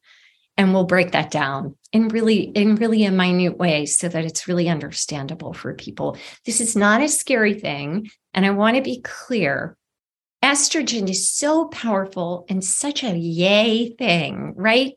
And 0.57 0.73
we'll 0.73 0.85
break 0.85 1.11
that 1.11 1.31
down 1.31 1.75
in 1.91 2.07
really, 2.07 2.39
in 2.39 2.75
really 2.75 3.03
a 3.03 3.11
minute 3.11 3.57
way 3.57 3.85
so 3.85 4.07
that 4.07 4.23
it's 4.23 4.47
really 4.47 4.69
understandable 4.69 5.53
for 5.53 5.73
people. 5.73 6.17
This 6.45 6.61
is 6.61 6.75
not 6.75 7.01
a 7.01 7.09
scary 7.09 7.53
thing. 7.53 8.09
And 8.33 8.45
I 8.45 8.51
want 8.51 8.77
to 8.77 8.81
be 8.81 9.01
clear. 9.01 9.75
Estrogen 10.43 11.09
is 11.09 11.29
so 11.29 11.65
powerful 11.65 12.45
and 12.47 12.63
such 12.63 13.03
a 13.03 13.17
yay 13.17 13.89
thing, 13.89 14.53
right? 14.55 14.93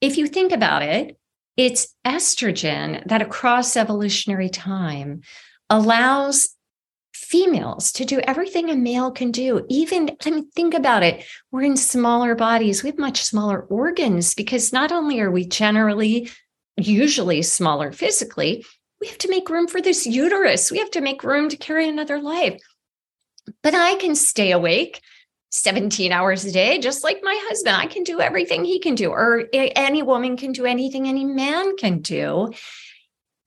If 0.00 0.16
you 0.16 0.26
think 0.26 0.52
about 0.52 0.82
it, 0.82 1.16
it's 1.56 1.94
estrogen 2.06 3.06
that 3.06 3.22
across 3.22 3.76
evolutionary 3.76 4.48
time 4.48 5.20
allows 5.68 6.56
females 7.30 7.92
to 7.92 8.04
do 8.04 8.18
everything 8.20 8.70
a 8.70 8.76
male 8.76 9.12
can 9.12 9.30
do. 9.30 9.64
Even, 9.68 10.16
I 10.26 10.30
mean, 10.30 10.50
think 10.50 10.74
about 10.74 11.04
it. 11.04 11.24
We're 11.52 11.62
in 11.62 11.76
smaller 11.76 12.34
bodies, 12.34 12.82
we 12.82 12.88
have 12.90 12.98
much 12.98 13.22
smaller 13.22 13.60
organs 13.60 14.34
because 14.34 14.72
not 14.72 14.90
only 14.90 15.20
are 15.20 15.30
we 15.30 15.46
generally, 15.46 16.28
usually 16.76 17.42
smaller 17.42 17.92
physically, 17.92 18.66
we 19.00 19.06
have 19.06 19.18
to 19.18 19.30
make 19.30 19.48
room 19.48 19.68
for 19.68 19.80
this 19.80 20.06
uterus. 20.06 20.72
We 20.72 20.78
have 20.78 20.90
to 20.90 21.00
make 21.00 21.22
room 21.22 21.48
to 21.48 21.56
carry 21.56 21.88
another 21.88 22.20
life. 22.20 22.60
But 23.62 23.74
I 23.74 23.94
can 23.94 24.16
stay 24.16 24.50
awake 24.50 25.00
17 25.50 26.12
hours 26.12 26.44
a 26.44 26.52
day, 26.52 26.78
just 26.78 27.04
like 27.04 27.20
my 27.22 27.38
husband. 27.48 27.76
I 27.76 27.86
can 27.86 28.02
do 28.02 28.20
everything 28.20 28.64
he 28.64 28.80
can 28.80 28.96
do, 28.96 29.10
or 29.10 29.48
any 29.52 30.02
woman 30.02 30.36
can 30.36 30.52
do 30.52 30.66
anything 30.66 31.08
any 31.08 31.24
man 31.24 31.76
can 31.76 32.00
do 32.00 32.52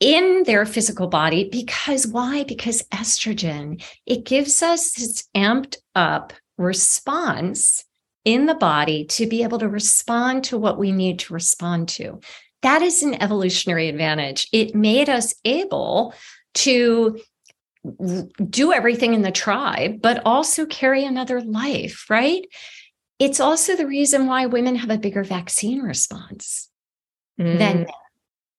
in 0.04 0.44
their 0.44 0.66
physical 0.66 1.08
body. 1.08 1.48
Because 1.50 2.06
why? 2.06 2.44
Because 2.44 2.84
estrogen, 2.94 3.82
it 4.06 4.26
gives 4.26 4.62
us 4.62 4.92
this 4.92 5.24
amped 5.36 5.78
up 5.96 6.34
response 6.58 7.86
in 8.26 8.46
the 8.46 8.56
body 8.56 9.06
to 9.06 9.26
be 9.26 9.44
able 9.44 9.60
to 9.60 9.70
respond 9.70 10.44
to 10.44 10.58
what 10.58 10.78
we 10.78 10.92
need 10.92 11.20
to 11.20 11.34
respond 11.34 11.88
to. 11.88 12.20
That 12.64 12.82
is 12.82 13.02
an 13.02 13.22
evolutionary 13.22 13.88
advantage. 13.88 14.50
It 14.52 14.76
made 14.76 15.10
us 15.10 15.34
able 15.46 16.14
to 16.56 17.20
do 18.50 18.74
everything 18.74 19.14
in 19.14 19.22
the 19.22 19.32
tribe, 19.32 20.02
but 20.02 20.22
also 20.26 20.66
carry 20.66 21.06
another 21.06 21.42
life, 21.42 22.10
right? 22.10 22.46
It's 23.20 23.40
also 23.40 23.76
the 23.76 23.88
reason 23.88 24.28
why 24.28 24.48
women 24.48 24.76
have 24.76 24.90
a 24.90 24.98
bigger 24.98 25.24
vaccine 25.24 25.82
response 25.82 26.70
mm. 27.40 27.58
than 27.58 27.78
men. 27.78 27.88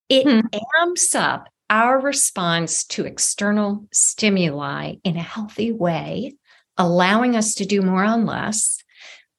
It 0.09 0.23
hmm. 0.23 0.47
amps 0.81 1.15
up 1.15 1.49
our 1.69 1.99
response 1.99 2.83
to 2.85 3.05
external 3.05 3.87
stimuli 3.91 4.95
in 5.03 5.17
a 5.17 5.21
healthy 5.21 5.71
way, 5.71 6.35
allowing 6.77 7.35
us 7.35 7.55
to 7.55 7.65
do 7.65 7.81
more 7.81 8.03
on 8.03 8.25
less. 8.25 8.77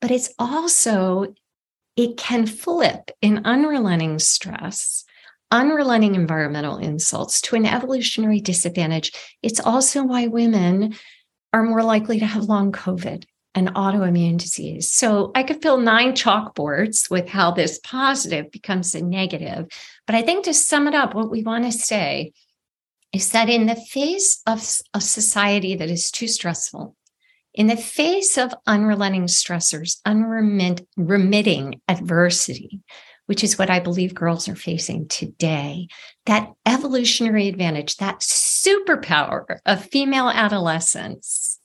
But 0.00 0.10
it's 0.10 0.32
also, 0.38 1.34
it 1.96 2.16
can 2.16 2.46
flip 2.46 3.10
in 3.22 3.46
unrelenting 3.46 4.18
stress 4.18 5.04
unrelenting 5.50 6.14
environmental 6.14 6.76
insults 6.76 7.40
to 7.40 7.56
an 7.56 7.66
evolutionary 7.66 8.40
disadvantage. 8.40 9.12
It's 9.42 9.60
also 9.60 10.04
why 10.04 10.26
women 10.26 10.96
are 11.52 11.62
more 11.62 11.82
likely 11.82 12.18
to 12.18 12.26
have 12.26 12.44
long 12.44 12.72
COVID 12.72 13.24
and 13.56 13.74
autoimmune 13.74 14.36
disease. 14.38 14.92
So 14.92 15.32
I 15.34 15.42
could 15.42 15.62
fill 15.62 15.78
nine 15.78 16.12
chalkboards 16.12 17.10
with 17.10 17.28
how 17.28 17.50
this 17.50 17.80
positive 17.82 18.52
becomes 18.52 18.94
a 18.94 19.02
negative. 19.02 19.66
But 20.06 20.14
I 20.14 20.22
think 20.22 20.44
to 20.44 20.54
sum 20.54 20.86
it 20.86 20.94
up, 20.94 21.14
what 21.14 21.30
we 21.30 21.42
want 21.42 21.64
to 21.64 21.72
say 21.72 22.32
is 23.12 23.32
that 23.32 23.48
in 23.48 23.66
the 23.66 23.74
face 23.74 24.42
of 24.46 24.58
a 24.92 25.00
society 25.00 25.74
that 25.74 25.88
is 25.88 26.10
too 26.10 26.28
stressful, 26.28 26.94
in 27.54 27.66
the 27.66 27.76
face 27.76 28.36
of 28.36 28.54
unrelenting 28.66 29.24
stressors, 29.24 30.00
unremitting 30.04 31.80
adversity, 31.88 32.80
which 33.24 33.42
is 33.42 33.58
what 33.58 33.70
I 33.70 33.80
believe 33.80 34.14
girls 34.14 34.48
are 34.48 34.54
facing 34.54 35.08
today. 35.08 35.88
That 36.26 36.52
evolutionary 36.66 37.48
advantage, 37.48 37.96
that 37.96 38.20
superpower 38.20 39.60
of 39.64 39.86
female 39.86 40.28
adolescence, 40.28 41.55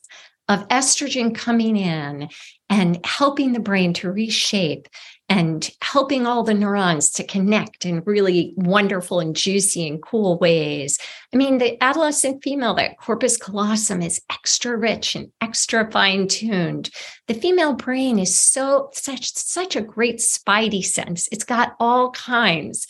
of 0.48 0.68
estrogen 0.68 1.34
coming 1.34 1.78
in 1.78 2.30
and 2.70 3.06
helping 3.06 3.54
the 3.54 3.60
brain 3.60 3.94
to 3.94 4.12
reshape 4.12 4.88
and 5.32 5.72
helping 5.82 6.28
all 6.28 6.44
the 6.44 6.54
neurons 6.54 7.10
to 7.12 7.24
connect 7.24 7.86
in 7.86 8.04
really 8.06 8.54
wonderful 8.58 9.22
and 9.22 9.34
juicy 9.34 9.88
and 9.88 10.02
cool 10.02 10.38
ways. 10.40 11.00
I 11.34 11.38
mean, 11.38 11.58
the 11.58 11.82
adolescent 11.82 12.44
female, 12.44 12.74
that 12.74 12.98
corpus 12.98 13.38
callosum 13.38 14.02
is 14.02 14.22
extra 14.30 14.76
rich 14.76 15.16
and 15.16 15.32
extra 15.40 15.90
fine 15.90 16.28
tuned. 16.28 16.90
The 17.28 17.34
female 17.34 17.74
brain 17.74 18.20
is 18.20 18.38
so 18.38 18.90
such 18.94 19.34
such 19.34 19.78
a 19.78 19.82
great 19.82 20.18
spidey 20.18 20.84
sense. 20.84 21.30
It's 21.32 21.46
got 21.46 21.76
all 21.80 22.12
kinds 22.12 22.88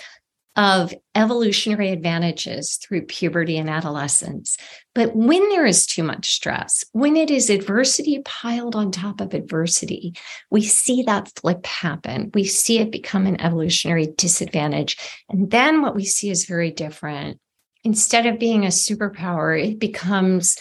of 0.58 0.94
evolutionary 1.16 1.92
advantages 1.92 2.76
through 2.76 3.04
puberty 3.04 3.58
and 3.58 3.70
adolescence. 3.70 4.58
But 4.94 5.16
when 5.16 5.48
there 5.50 5.66
is 5.66 5.86
too 5.86 6.04
much 6.04 6.34
stress, 6.34 6.84
when 6.92 7.16
it 7.16 7.32
is 7.32 7.50
adversity 7.50 8.22
piled 8.26 8.76
on 8.76 8.92
top 8.92 9.22
of 9.22 9.34
adversity, 9.34 10.14
we 10.50 10.64
see 10.64 11.04
that 11.04 11.32
flip 11.40 11.66
happen. 11.66 12.32
We 12.34 12.44
see 12.44 12.80
it 12.80 12.92
become 12.92 13.28
an 13.28 13.40
evolutionary 13.40 14.08
disadvantage. 14.18 14.98
And 15.30 15.50
then 15.50 15.82
what 15.82 15.96
we 15.96 16.04
see 16.04 16.30
is 16.30 16.46
very 16.46 16.72
different. 16.72 17.40
Instead 17.84 18.26
of 18.26 18.38
being 18.38 18.66
a 18.66 18.70
superpower, 18.70 19.58
it 19.58 19.80
becomes 19.80 20.58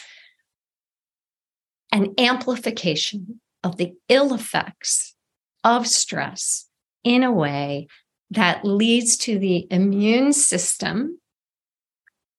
an 1.93 2.15
amplification 2.17 3.41
of 3.65 3.77
the 3.77 3.95
ill 4.09 4.33
effects 4.35 5.15
of 5.65 5.87
stress 5.87 6.67
in 7.03 7.25
a 7.25 7.33
way 7.33 7.89
that 8.31 8.65
leads 8.65 9.17
to 9.19 9.39
the 9.39 9.67
immune 9.71 10.33
system 10.33 11.19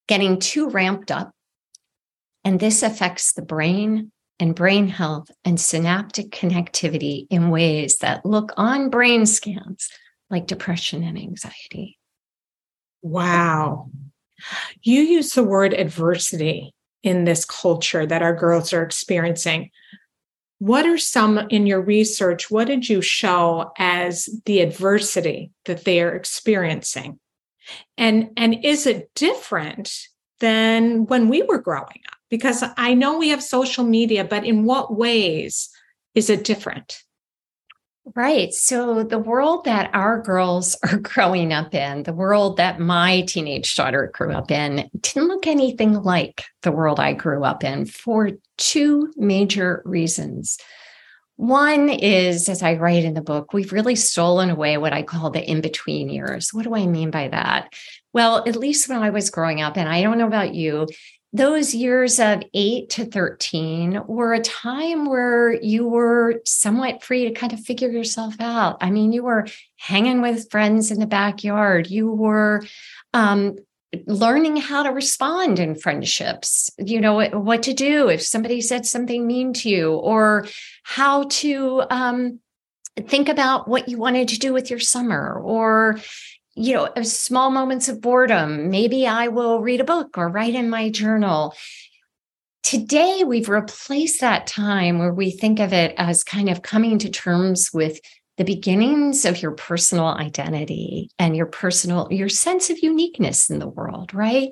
getting 0.08 0.40
too 0.40 0.70
ramped 0.70 1.12
up. 1.12 1.32
And 2.44 2.60
this 2.60 2.84
affects 2.84 3.34
the 3.34 3.42
brain 3.42 4.12
and 4.40 4.56
brain 4.56 4.88
health 4.88 5.30
and 5.46 5.60
synaptic 5.60 6.32
connectivity 6.32 7.28
in 7.30 7.50
ways 7.50 7.98
that 8.00 8.26
look 8.26 8.52
on 8.58 8.90
brain 8.90 9.26
scans 9.26 9.90
like 10.30 10.48
depression 10.48 11.04
and 11.04 11.18
anxiety. 11.18 12.00
Wow. 13.02 13.92
You 14.82 15.02
use 15.02 15.34
the 15.34 15.44
word 15.44 15.74
adversity. 15.74 16.74
in 17.04 17.24
this 17.24 17.46
culture 17.46 18.06
that 18.06 18.22
our 18.22 18.36
girls 18.36 18.74
are 18.74 18.84
experiencing. 18.84 19.72
What 20.62 20.86
are 20.86 21.00
some 21.00 21.40
in 21.50 21.66
your 21.66 21.82
research? 21.82 22.52
What 22.52 22.68
did 22.68 22.88
you 22.88 23.02
show 23.02 23.72
as 23.80 24.30
the 24.46 24.60
adversity 24.60 25.50
that 25.66 25.86
they 25.86 26.04
are 26.04 26.14
experiencing? 26.14 27.20
And, 27.98 28.30
and 28.38 28.64
is 28.64 28.86
it 28.86 29.10
different 29.16 29.92
than 30.40 31.08
when 31.08 31.30
we 31.30 31.42
were 31.42 31.58
growing 31.58 32.04
up? 32.08 32.20
Because 32.30 32.64
I 32.78 32.94
know 32.94 33.18
we 33.18 33.30
have 33.30 33.42
social 33.42 33.84
media, 33.84 34.24
but 34.24 34.46
in 34.46 34.64
what 34.64 34.96
ways 34.96 35.68
is 36.14 36.30
it 36.30 36.44
different? 36.44 37.02
Right. 38.16 38.52
So, 38.52 39.04
the 39.04 39.20
world 39.20 39.66
that 39.66 39.92
our 39.94 40.22
girls 40.22 40.76
are 40.84 40.98
growing 41.02 41.54
up 41.54 41.76
in, 41.76 42.04
the 42.04 42.14
world 42.14 42.58
that 42.58 42.80
my 42.80 43.22
teenage 43.22 43.76
daughter 43.76 44.12
grew 44.14 44.34
up 44.34 44.50
in, 44.50 44.90
didn't 45.00 45.28
look 45.28 45.46
anything 45.46 45.94
like 45.94 46.44
the 46.64 46.72
world 46.72 47.00
I 47.00 47.14
grew 47.14 47.44
up 47.44 47.64
in 47.64 47.86
for 47.86 48.32
two 48.58 49.14
major 49.18 49.84
reasons. 49.86 50.58
One 51.36 51.90
is, 51.90 52.50
as 52.50 52.64
I 52.64 52.76
write 52.76 53.04
in 53.04 53.14
the 53.14 53.22
book, 53.22 53.54
we've 53.54 53.72
really 53.72 53.96
stolen 53.96 54.50
away 54.50 54.78
what 54.78 54.94
I 54.94 55.04
call 55.04 55.30
the 55.30 55.44
in 55.44 55.62
between 55.62 56.10
years. 56.10 56.54
What 56.54 56.64
do 56.64 56.76
I 56.76 56.88
mean 56.88 57.12
by 57.12 57.30
that? 57.30 57.74
Well, 58.14 58.44
at 58.48 58.56
least 58.56 58.90
when 58.90 59.00
I 59.00 59.12
was 59.12 59.30
growing 59.30 59.62
up, 59.62 59.78
and 59.78 59.88
I 59.88 60.02
don't 60.02 60.18
know 60.18 60.28
about 60.28 60.54
you, 60.54 60.88
those 61.34 61.74
years 61.74 62.20
of 62.20 62.44
eight 62.54 62.90
to 62.92 63.06
13 63.06 64.02
were 64.06 64.34
a 64.34 64.42
time 64.42 65.06
where 65.06 65.54
you 65.54 65.88
were 65.88 66.42
somewhat 66.46 67.04
free 67.04 67.26
to 67.26 67.32
kind 67.32 67.54
of 67.54 67.62
figure 67.62 67.90
yourself 67.90 68.36
out. 68.40 68.78
I 68.82 68.90
mean, 68.90 69.14
you 69.14 69.24
were 69.24 69.48
hanging 69.78 70.22
with 70.22 70.52
friends 70.52 70.92
in 70.92 71.00
the 71.00 71.06
backyard, 71.06 71.90
you 71.90 72.12
were 72.12 72.64
um, 73.14 73.56
learning 74.06 74.58
how 74.58 74.84
to 74.84 74.90
respond 74.90 75.60
in 75.60 75.76
friendships, 75.76 76.70
you 76.78 77.00
know, 77.00 77.28
what 77.30 77.64
to 77.64 77.74
do 77.74 78.10
if 78.10 78.22
somebody 78.22 78.62
said 78.62 78.86
something 78.86 79.26
mean 79.26 79.54
to 79.54 79.70
you, 79.70 79.94
or 79.94 80.48
how 80.84 81.24
to 81.24 81.84
um, 81.90 82.40
think 83.08 83.30
about 83.30 83.68
what 83.68 83.90
you 83.90 83.98
wanted 83.98 84.30
to 84.30 84.40
do 84.40 84.54
with 84.54 84.70
your 84.70 84.80
summer, 84.80 85.40
or 85.42 86.00
you 86.56 86.74
know, 86.74 86.90
small 87.04 87.50
moments 87.50 87.88
of 87.88 88.02
boredom. 88.02 88.70
Maybe 88.70 89.08
I 89.08 89.30
will 89.30 89.62
read 89.62 89.82
a 89.82 89.86
book 89.86 90.18
or 90.18 90.30
write 90.30 90.56
in 90.56 90.70
my 90.70 90.90
journal. 90.90 91.56
Today, 92.64 93.24
we've 93.26 93.50
replaced 93.50 94.22
that 94.22 94.48
time 94.48 95.00
where 95.00 95.14
we 95.14 95.32
think 95.32 95.60
of 95.60 95.74
it 95.74 95.94
as 95.98 96.24
kind 96.24 96.50
of 96.50 96.62
coming 96.62 97.00
to 97.00 97.10
terms 97.10 97.72
with 97.74 98.00
the 98.38 98.44
beginnings 98.44 99.26
of 99.26 99.42
your 99.42 99.52
personal 99.52 100.08
identity 100.08 101.10
and 101.20 101.36
your 101.36 101.46
personal, 101.46 102.08
your 102.12 102.30
sense 102.30 102.70
of 102.70 102.80
uniqueness 102.80 103.50
in 103.50 103.60
the 103.60 103.68
world, 103.68 104.14
right? 104.14 104.50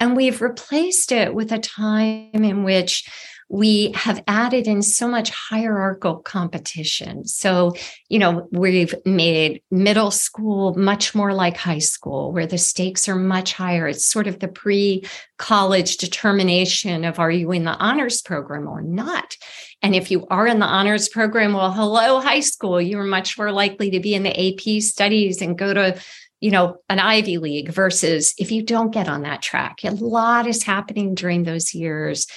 And 0.00 0.16
we've 0.16 0.40
replaced 0.40 1.12
it 1.12 1.34
with 1.34 1.52
a 1.52 1.58
time 1.58 2.30
in 2.32 2.64
which 2.64 3.08
we 3.48 3.92
have 3.94 4.22
added 4.28 4.66
in 4.66 4.82
so 4.82 5.08
much 5.08 5.30
hierarchical 5.30 6.16
competition. 6.16 7.24
So, 7.24 7.72
you 8.08 8.18
know, 8.18 8.46
we've 8.52 8.94
made 9.06 9.62
middle 9.70 10.10
school 10.10 10.74
much 10.74 11.14
more 11.14 11.32
like 11.32 11.56
high 11.56 11.78
school, 11.78 12.32
where 12.32 12.46
the 12.46 12.58
stakes 12.58 13.08
are 13.08 13.16
much 13.16 13.54
higher. 13.54 13.88
It's 13.88 14.04
sort 14.04 14.26
of 14.26 14.38
the 14.38 14.48
pre 14.48 15.04
college 15.38 15.96
determination 15.96 17.04
of 17.04 17.18
are 17.18 17.30
you 17.30 17.52
in 17.52 17.64
the 17.64 17.76
honors 17.76 18.20
program 18.20 18.68
or 18.68 18.82
not? 18.82 19.36
And 19.80 19.94
if 19.94 20.10
you 20.10 20.26
are 20.28 20.46
in 20.46 20.58
the 20.58 20.66
honors 20.66 21.08
program, 21.08 21.54
well, 21.54 21.72
hello, 21.72 22.20
high 22.20 22.40
school, 22.40 22.80
you're 22.80 23.04
much 23.04 23.38
more 23.38 23.52
likely 23.52 23.90
to 23.90 24.00
be 24.00 24.14
in 24.14 24.24
the 24.24 24.52
AP 24.52 24.82
studies 24.82 25.40
and 25.40 25.58
go 25.58 25.72
to 25.72 25.98
you 26.40 26.52
know, 26.52 26.76
an 26.88 27.00
Ivy 27.00 27.38
League 27.38 27.70
versus 27.70 28.32
if 28.38 28.52
you 28.52 28.62
don't 28.62 28.92
get 28.92 29.08
on 29.08 29.22
that 29.22 29.42
track. 29.42 29.82
A 29.82 29.90
lot 29.90 30.46
is 30.46 30.62
happening 30.62 31.16
during 31.16 31.42
those 31.42 31.74
years 31.74 32.28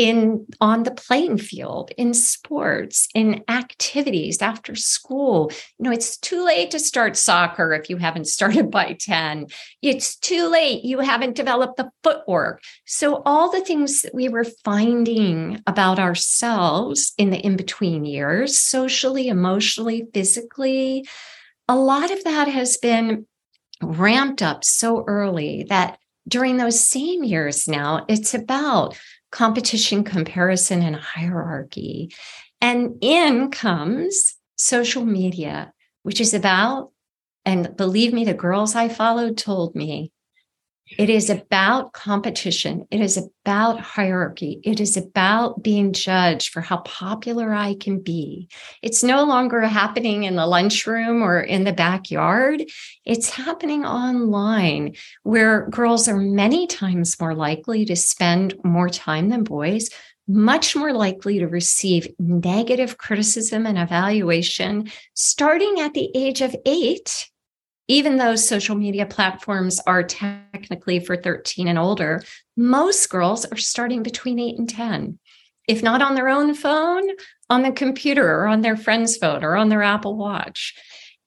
in 0.00 0.46
on 0.62 0.84
the 0.84 0.90
playing 0.90 1.36
field 1.36 1.90
in 1.98 2.14
sports 2.14 3.06
in 3.14 3.44
activities 3.48 4.40
after 4.40 4.74
school. 4.74 5.52
You 5.78 5.84
know 5.84 5.92
it's 5.92 6.16
too 6.16 6.42
late 6.42 6.70
to 6.70 6.78
start 6.78 7.18
soccer 7.18 7.74
if 7.74 7.90
you 7.90 7.98
haven't 7.98 8.26
started 8.36 8.70
by 8.70 8.96
10 8.98 9.48
it's 9.82 10.16
too 10.16 10.48
late. 10.48 10.84
You 10.84 11.00
haven't 11.00 11.36
developed 11.36 11.76
the 11.76 11.90
footwork. 12.02 12.62
So 12.86 13.20
all 13.26 13.50
the 13.50 13.60
things 13.60 14.00
that 14.00 14.14
we 14.14 14.30
were 14.30 14.46
finding 14.64 15.62
about 15.66 15.98
ourselves 15.98 17.12
in 17.18 17.28
the 17.28 17.38
in 17.38 17.56
between 17.56 18.06
years 18.06 18.58
socially 18.58 19.28
emotionally 19.28 20.08
physically 20.14 21.06
a 21.68 21.76
lot 21.76 22.10
of 22.10 22.24
that 22.24 22.48
has 22.48 22.78
been 22.78 23.26
ramped 23.82 24.40
up 24.40 24.64
so 24.64 25.04
early 25.06 25.66
that 25.68 25.98
during 26.26 26.56
those 26.56 26.80
same 26.80 27.22
years 27.22 27.68
now 27.68 28.04
it's 28.08 28.34
about 28.34 28.96
competition, 29.30 30.04
comparison, 30.04 30.82
and 30.82 30.96
hierarchy. 30.96 32.12
And 32.60 32.98
in 33.00 33.50
comes 33.50 34.36
social 34.56 35.04
media, 35.04 35.72
which 36.02 36.20
is 36.20 36.34
about, 36.34 36.90
and 37.44 37.76
believe 37.76 38.12
me, 38.12 38.24
the 38.24 38.34
girls 38.34 38.74
I 38.74 38.88
followed 38.88 39.38
told 39.38 39.74
me 39.74 40.12
it 40.98 41.08
is 41.08 41.30
about 41.30 41.92
competition. 41.92 42.86
It 42.90 43.00
is 43.00 43.16
about 43.16 43.80
hierarchy. 43.80 44.60
It 44.64 44.80
is 44.80 44.96
about 44.96 45.62
being 45.62 45.92
judged 45.92 46.52
for 46.52 46.60
how 46.60 46.78
popular 46.78 47.54
I 47.54 47.74
can 47.74 48.00
be. 48.00 48.48
It's 48.82 49.04
no 49.04 49.24
longer 49.24 49.60
happening 49.62 50.24
in 50.24 50.36
the 50.36 50.46
lunchroom 50.46 51.22
or 51.22 51.40
in 51.40 51.64
the 51.64 51.72
backyard. 51.72 52.64
It's 53.04 53.30
happening 53.30 53.84
online 53.84 54.94
where 55.22 55.68
girls 55.68 56.08
are 56.08 56.16
many 56.16 56.66
times 56.66 57.20
more 57.20 57.34
likely 57.34 57.84
to 57.84 57.96
spend 57.96 58.54
more 58.64 58.88
time 58.88 59.28
than 59.28 59.44
boys, 59.44 59.90
much 60.26 60.76
more 60.76 60.92
likely 60.92 61.38
to 61.38 61.46
receive 61.46 62.08
negative 62.18 62.98
criticism 62.98 63.66
and 63.66 63.78
evaluation 63.78 64.90
starting 65.14 65.80
at 65.80 65.94
the 65.94 66.10
age 66.14 66.40
of 66.40 66.54
eight 66.66 67.30
even 67.90 68.18
though 68.18 68.36
social 68.36 68.76
media 68.76 69.04
platforms 69.04 69.80
are 69.84 70.04
technically 70.04 71.00
for 71.00 71.16
13 71.16 71.66
and 71.66 71.76
older, 71.76 72.22
most 72.56 73.10
girls 73.10 73.44
are 73.46 73.56
starting 73.56 74.04
between 74.04 74.38
8 74.38 74.58
and 74.58 74.68
10. 74.68 75.18
If 75.66 75.82
not 75.82 76.00
on 76.00 76.14
their 76.14 76.28
own 76.28 76.54
phone, 76.54 77.02
on 77.48 77.62
the 77.62 77.72
computer 77.72 78.28
or 78.28 78.46
on 78.46 78.60
their 78.60 78.76
friend's 78.76 79.16
phone 79.16 79.42
or 79.42 79.56
on 79.56 79.70
their 79.70 79.82
Apple 79.82 80.16
Watch. 80.16 80.72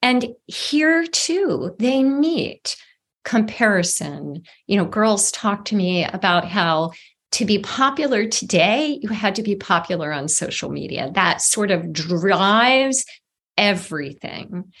And 0.00 0.28
here 0.46 1.06
too, 1.06 1.76
they 1.78 2.02
meet 2.02 2.76
comparison. 3.24 4.44
You 4.66 4.78
know, 4.78 4.86
girls 4.86 5.32
talk 5.32 5.66
to 5.66 5.76
me 5.76 6.06
about 6.06 6.46
how 6.46 6.92
to 7.32 7.44
be 7.44 7.58
popular 7.58 8.26
today, 8.26 8.98
you 9.02 9.10
had 9.10 9.34
to 9.34 9.42
be 9.42 9.54
popular 9.54 10.12
on 10.12 10.28
social 10.28 10.70
media. 10.70 11.10
That 11.12 11.42
sort 11.42 11.70
of 11.70 11.92
drives 11.92 13.04
everything. 13.58 14.72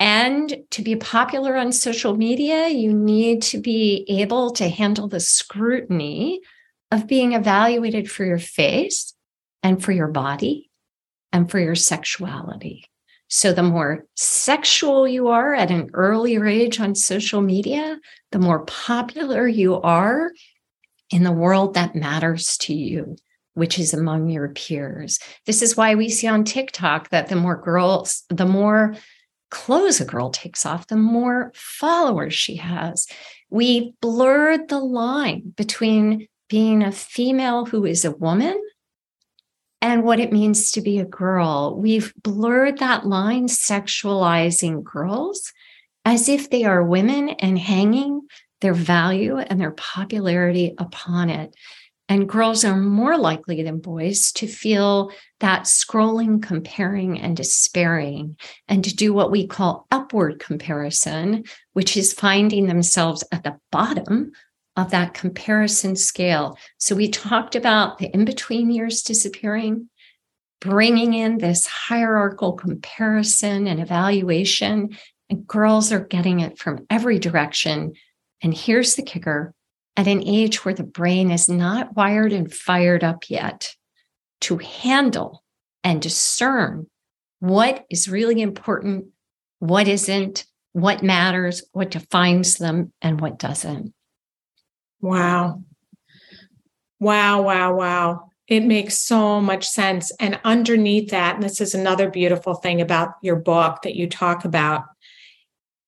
And 0.00 0.64
to 0.70 0.80
be 0.80 0.96
popular 0.96 1.56
on 1.56 1.72
social 1.72 2.16
media, 2.16 2.68
you 2.68 2.90
need 2.90 3.42
to 3.42 3.60
be 3.60 4.06
able 4.08 4.50
to 4.52 4.70
handle 4.70 5.08
the 5.08 5.20
scrutiny 5.20 6.40
of 6.90 7.06
being 7.06 7.34
evaluated 7.34 8.10
for 8.10 8.24
your 8.24 8.38
face 8.38 9.14
and 9.62 9.84
for 9.84 9.92
your 9.92 10.08
body 10.08 10.70
and 11.32 11.50
for 11.50 11.58
your 11.58 11.74
sexuality. 11.74 12.86
So, 13.28 13.52
the 13.52 13.62
more 13.62 14.06
sexual 14.16 15.06
you 15.06 15.28
are 15.28 15.54
at 15.54 15.70
an 15.70 15.90
earlier 15.92 16.46
age 16.46 16.80
on 16.80 16.94
social 16.94 17.42
media, 17.42 18.00
the 18.32 18.40
more 18.40 18.64
popular 18.64 19.46
you 19.46 19.80
are 19.82 20.32
in 21.10 21.24
the 21.24 21.30
world 21.30 21.74
that 21.74 21.94
matters 21.94 22.56
to 22.58 22.74
you, 22.74 23.16
which 23.54 23.78
is 23.78 23.92
among 23.92 24.30
your 24.30 24.48
peers. 24.48 25.20
This 25.44 25.60
is 25.60 25.76
why 25.76 25.94
we 25.94 26.08
see 26.08 26.26
on 26.26 26.42
TikTok 26.42 27.10
that 27.10 27.28
the 27.28 27.36
more 27.36 27.60
girls, 27.60 28.24
the 28.30 28.46
more 28.46 28.96
clothes 29.50 30.00
a 30.00 30.04
girl 30.04 30.30
takes 30.30 30.64
off, 30.64 30.86
the 30.86 30.96
more 30.96 31.52
followers 31.54 32.34
she 32.34 32.56
has. 32.56 33.06
We 33.50 33.94
blurred 34.00 34.68
the 34.68 34.80
line 34.80 35.52
between 35.56 36.28
being 36.48 36.82
a 36.82 36.92
female 36.92 37.64
who 37.66 37.84
is 37.84 38.04
a 38.04 38.10
woman 38.10 38.60
and 39.82 40.04
what 40.04 40.20
it 40.20 40.32
means 40.32 40.72
to 40.72 40.80
be 40.80 40.98
a 40.98 41.04
girl. 41.04 41.76
We've 41.78 42.12
blurred 42.22 42.78
that 42.78 43.06
line, 43.06 43.46
sexualizing 43.46 44.82
girls 44.82 45.52
as 46.04 46.28
if 46.28 46.50
they 46.50 46.64
are 46.64 46.82
women 46.82 47.30
and 47.30 47.58
hanging 47.58 48.22
their 48.60 48.74
value 48.74 49.38
and 49.38 49.60
their 49.60 49.70
popularity 49.72 50.74
upon 50.78 51.30
it. 51.30 51.54
And 52.10 52.28
girls 52.28 52.64
are 52.64 52.76
more 52.76 53.16
likely 53.16 53.62
than 53.62 53.78
boys 53.78 54.32
to 54.32 54.48
feel 54.48 55.12
that 55.38 55.62
scrolling, 55.62 56.42
comparing, 56.42 57.20
and 57.20 57.36
despairing, 57.36 58.36
and 58.66 58.82
to 58.82 58.94
do 58.94 59.14
what 59.14 59.30
we 59.30 59.46
call 59.46 59.86
upward 59.92 60.40
comparison, 60.40 61.44
which 61.72 61.96
is 61.96 62.12
finding 62.12 62.66
themselves 62.66 63.22
at 63.30 63.44
the 63.44 63.56
bottom 63.70 64.32
of 64.74 64.90
that 64.90 65.14
comparison 65.14 65.94
scale. 65.94 66.58
So 66.78 66.96
we 66.96 67.08
talked 67.08 67.54
about 67.54 67.98
the 67.98 68.06
in 68.06 68.24
between 68.24 68.72
years 68.72 69.02
disappearing, 69.02 69.88
bringing 70.60 71.14
in 71.14 71.38
this 71.38 71.64
hierarchical 71.64 72.54
comparison 72.54 73.68
and 73.68 73.78
evaluation. 73.78 74.96
And 75.28 75.46
girls 75.46 75.92
are 75.92 76.04
getting 76.04 76.40
it 76.40 76.58
from 76.58 76.86
every 76.90 77.20
direction. 77.20 77.92
And 78.42 78.52
here's 78.52 78.96
the 78.96 79.04
kicker 79.04 79.54
at 79.96 80.06
an 80.06 80.22
age 80.26 80.64
where 80.64 80.74
the 80.74 80.82
brain 80.82 81.30
is 81.30 81.48
not 81.48 81.96
wired 81.96 82.32
and 82.32 82.52
fired 82.52 83.04
up 83.04 83.24
yet 83.28 83.74
to 84.42 84.58
handle 84.58 85.44
and 85.84 86.00
discern 86.00 86.86
what 87.40 87.84
is 87.90 88.08
really 88.08 88.40
important, 88.40 89.06
what 89.58 89.88
isn't, 89.88 90.46
what 90.72 91.02
matters, 91.02 91.64
what 91.72 91.90
defines 91.90 92.56
them, 92.56 92.92
and 93.02 93.20
what 93.20 93.38
doesn't. 93.38 93.92
Wow. 95.00 95.64
Wow, 97.00 97.42
wow, 97.42 97.74
wow. 97.74 98.30
It 98.46 98.64
makes 98.64 98.98
so 98.98 99.40
much 99.40 99.66
sense. 99.66 100.12
And 100.20 100.38
underneath 100.44 101.10
that, 101.10 101.36
and 101.36 101.42
this 101.42 101.60
is 101.60 101.74
another 101.74 102.10
beautiful 102.10 102.54
thing 102.54 102.80
about 102.80 103.14
your 103.22 103.36
book 103.36 103.82
that 103.82 103.96
you 103.96 104.08
talk 104.08 104.44
about, 104.44 104.84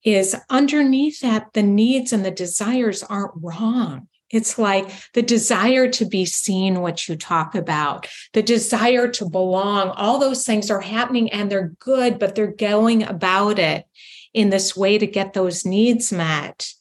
is 0.05 0.37
underneath 0.51 1.21
that, 1.21 1.53
the 1.53 1.63
needs 1.63 2.13
and 2.13 2.25
the 2.25 2.31
desires 2.31 3.03
aren't 3.03 3.33
wrong. 3.41 4.09
It's 4.31 4.59
like 4.59 4.91
the 5.13 5.23
desire 5.23 5.89
to 5.91 6.07
be 6.07 6.25
seen, 6.25 6.81
what 6.81 7.07
you 7.07 7.17
talk 7.17 7.55
about, 7.55 8.09
the 8.33 8.43
desire 8.43 9.07
to 9.09 9.29
belong, 9.29 9.91
all 9.91 10.19
those 10.19 10.45
things 10.45 10.71
are 10.71 10.81
happening 10.81 11.31
and 11.31 11.51
they're 11.51 11.75
good, 11.79 12.19
but 12.19 12.35
they're 12.35 12.47
going 12.47 13.03
about 13.03 13.59
it 13.59 13.85
in 14.33 14.49
this 14.49 14.75
way 14.75 14.97
to 14.97 15.07
get 15.07 15.35
those 15.35 15.67
needs 15.67 16.11
met 16.13 16.73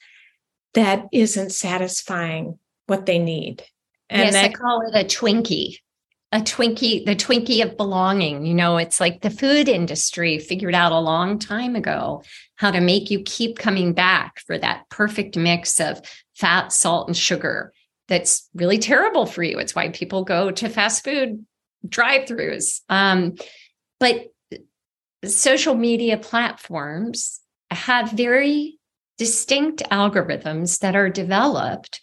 that 0.73 1.05
isn't 1.11 1.51
satisfying 1.51 2.57
what 2.87 3.05
they 3.05 3.19
need. 3.19 3.63
And 4.09 4.23
yes, 4.23 4.33
that, 4.33 4.51
I 4.51 4.53
call 4.53 4.81
it 4.81 4.95
a 4.95 5.03
Twinkie. 5.03 5.79
A 6.33 6.39
Twinkie, 6.39 7.05
the 7.05 7.15
Twinkie 7.15 7.61
of 7.61 7.75
belonging. 7.75 8.45
You 8.45 8.53
know, 8.53 8.77
it's 8.77 8.99
like 9.01 9.21
the 9.21 9.29
food 9.29 9.67
industry 9.67 10.39
figured 10.39 10.73
out 10.73 10.93
a 10.93 10.99
long 10.99 11.39
time 11.39 11.75
ago 11.75 12.23
how 12.55 12.71
to 12.71 12.79
make 12.79 13.11
you 13.11 13.21
keep 13.23 13.57
coming 13.57 13.93
back 13.93 14.39
for 14.45 14.57
that 14.57 14.89
perfect 14.89 15.35
mix 15.35 15.79
of 15.79 16.01
fat, 16.35 16.71
salt, 16.71 17.07
and 17.07 17.17
sugar 17.17 17.73
that's 18.07 18.49
really 18.53 18.77
terrible 18.77 19.25
for 19.25 19.43
you. 19.43 19.59
It's 19.59 19.75
why 19.75 19.89
people 19.89 20.23
go 20.23 20.51
to 20.51 20.69
fast 20.69 21.03
food 21.03 21.45
drive 21.87 22.27
throughs. 22.27 22.81
Um, 22.89 23.35
but 23.99 24.27
social 25.25 25.75
media 25.75 26.17
platforms 26.17 27.39
have 27.69 28.11
very 28.11 28.79
distinct 29.17 29.83
algorithms 29.91 30.79
that 30.79 30.95
are 30.95 31.09
developed 31.09 32.01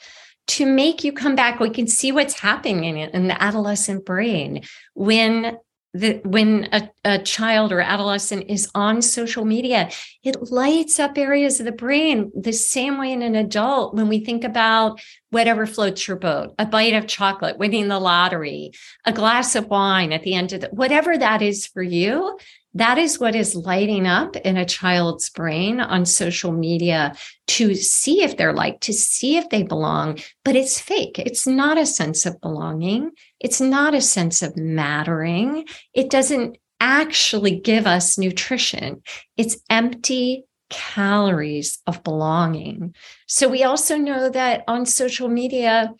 to 0.48 0.66
make 0.66 1.04
you 1.04 1.12
come 1.12 1.34
back. 1.34 1.60
We 1.60 1.70
can 1.70 1.86
see 1.86 2.10
what's 2.10 2.40
happening 2.40 2.98
in, 2.98 3.28
the 3.28 3.42
adolescent 3.42 4.04
brain 4.04 4.62
when 4.94 5.58
the 5.94 6.20
when 6.24 6.68
a, 6.72 6.90
a 7.04 7.18
child 7.18 7.72
or 7.72 7.80
adolescent 7.80 8.44
is 8.48 8.70
on 8.74 9.00
social 9.00 9.46
media 9.46 9.88
it 10.22 10.50
lights 10.50 11.00
up 11.00 11.16
areas 11.16 11.60
of 11.60 11.66
the 11.66 11.72
brain 11.72 12.30
the 12.36 12.52
same 12.52 12.98
way 12.98 13.10
in 13.10 13.22
an 13.22 13.34
adult 13.34 13.94
when 13.94 14.06
we 14.06 14.22
think 14.22 14.44
about 14.44 15.00
whatever 15.30 15.66
floats 15.66 16.06
your 16.06 16.18
boat 16.18 16.54
a 16.58 16.66
bite 16.66 16.92
of 16.92 17.06
chocolate 17.06 17.56
winning 17.58 17.88
the 17.88 17.98
lottery 17.98 18.70
a 19.06 19.12
glass 19.12 19.54
of 19.56 19.66
wine 19.68 20.12
at 20.12 20.22
the 20.24 20.34
end 20.34 20.52
of 20.52 20.60
the 20.60 20.68
whatever 20.68 21.16
that 21.16 21.40
is 21.40 21.66
for 21.66 21.82
you 21.82 22.38
that 22.74 22.98
is 22.98 23.18
what 23.18 23.34
is 23.34 23.54
lighting 23.54 24.06
up 24.06 24.36
in 24.36 24.56
a 24.56 24.64
child's 24.64 25.30
brain 25.30 25.80
on 25.80 26.04
social 26.04 26.52
media 26.52 27.14
to 27.48 27.74
see 27.74 28.22
if 28.22 28.36
they're 28.36 28.52
liked, 28.52 28.82
to 28.82 28.92
see 28.92 29.36
if 29.36 29.48
they 29.48 29.62
belong. 29.62 30.18
But 30.44 30.54
it's 30.54 30.78
fake. 30.78 31.18
It's 31.18 31.46
not 31.46 31.78
a 31.78 31.86
sense 31.86 32.26
of 32.26 32.40
belonging. 32.40 33.12
It's 33.40 33.60
not 33.60 33.94
a 33.94 34.00
sense 34.00 34.42
of 34.42 34.56
mattering. 34.56 35.64
It 35.94 36.10
doesn't 36.10 36.58
actually 36.80 37.58
give 37.58 37.86
us 37.86 38.18
nutrition. 38.18 39.02
It's 39.36 39.56
empty 39.70 40.44
calories 40.70 41.78
of 41.86 42.04
belonging. 42.04 42.94
So 43.26 43.48
we 43.48 43.64
also 43.64 43.96
know 43.96 44.28
that 44.28 44.64
on 44.68 44.86
social 44.86 45.28
media, 45.28 45.94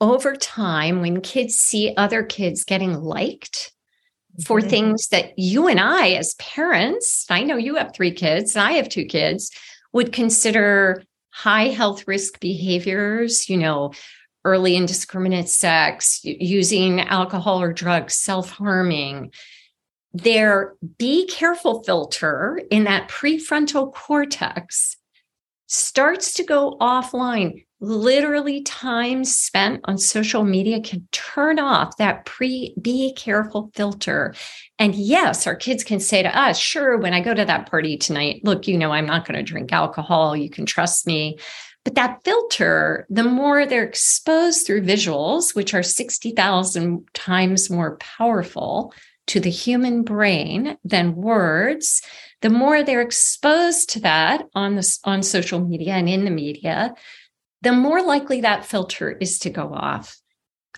over 0.00 0.34
time, 0.34 1.00
when 1.00 1.20
kids 1.20 1.56
see 1.56 1.94
other 1.96 2.22
kids 2.24 2.64
getting 2.64 2.94
liked, 2.94 3.71
for 4.44 4.60
mm-hmm. 4.60 4.68
things 4.68 5.08
that 5.08 5.38
you 5.38 5.68
and 5.68 5.78
I, 5.78 6.10
as 6.12 6.34
parents, 6.34 7.26
I 7.28 7.42
know 7.42 7.56
you 7.56 7.76
have 7.76 7.94
three 7.94 8.12
kids, 8.12 8.56
and 8.56 8.64
I 8.64 8.72
have 8.72 8.88
two 8.88 9.04
kids, 9.04 9.50
would 9.92 10.12
consider 10.12 11.02
high 11.30 11.68
health 11.68 12.06
risk 12.06 12.40
behaviors, 12.40 13.48
you 13.48 13.56
know, 13.56 13.92
early 14.44 14.76
indiscriminate 14.76 15.48
sex, 15.48 16.20
using 16.24 17.00
alcohol 17.00 17.62
or 17.62 17.72
drugs, 17.72 18.14
self 18.14 18.50
harming. 18.50 19.32
Their 20.14 20.74
be 20.98 21.26
careful 21.26 21.82
filter 21.82 22.60
in 22.70 22.84
that 22.84 23.08
prefrontal 23.08 23.92
cortex 23.94 24.96
starts 25.68 26.34
to 26.34 26.44
go 26.44 26.76
offline 26.80 27.64
literally 27.82 28.62
time 28.62 29.24
spent 29.24 29.80
on 29.84 29.98
social 29.98 30.44
media 30.44 30.80
can 30.80 31.06
turn 31.10 31.58
off 31.58 31.96
that 31.96 32.24
pre 32.24 32.74
be 32.80 33.12
careful 33.14 33.72
filter. 33.74 34.34
And 34.78 34.94
yes 34.94 35.48
our 35.48 35.56
kids 35.56 35.82
can 35.82 35.98
say 35.98 36.22
to 36.22 36.38
us 36.38 36.58
sure 36.58 36.96
when 36.96 37.12
i 37.12 37.20
go 37.20 37.34
to 37.34 37.44
that 37.44 37.68
party 37.68 37.96
tonight 37.96 38.40
look 38.44 38.68
you 38.68 38.78
know 38.78 38.92
i'm 38.92 39.06
not 39.06 39.26
going 39.26 39.36
to 39.36 39.42
drink 39.42 39.72
alcohol 39.72 40.36
you 40.36 40.48
can 40.48 40.64
trust 40.64 41.06
me. 41.06 41.38
But 41.84 41.96
that 41.96 42.22
filter 42.22 43.04
the 43.10 43.24
more 43.24 43.66
they're 43.66 43.82
exposed 43.82 44.64
through 44.64 44.82
visuals 44.82 45.54
which 45.56 45.74
are 45.74 45.82
60,000 45.82 47.04
times 47.12 47.68
more 47.68 47.96
powerful 47.96 48.94
to 49.26 49.40
the 49.40 49.50
human 49.50 50.04
brain 50.04 50.76
than 50.84 51.16
words 51.16 52.00
the 52.42 52.50
more 52.50 52.82
they're 52.82 53.00
exposed 53.00 53.90
to 53.90 54.00
that 54.00 54.46
on 54.54 54.76
the 54.76 54.98
on 55.02 55.24
social 55.24 55.60
media 55.60 55.94
and 55.94 56.08
in 56.08 56.24
the 56.24 56.30
media 56.30 56.94
the 57.62 57.72
more 57.72 58.02
likely 58.02 58.42
that 58.42 58.66
filter 58.66 59.10
is 59.10 59.38
to 59.40 59.50
go 59.50 59.72
off 59.72 60.20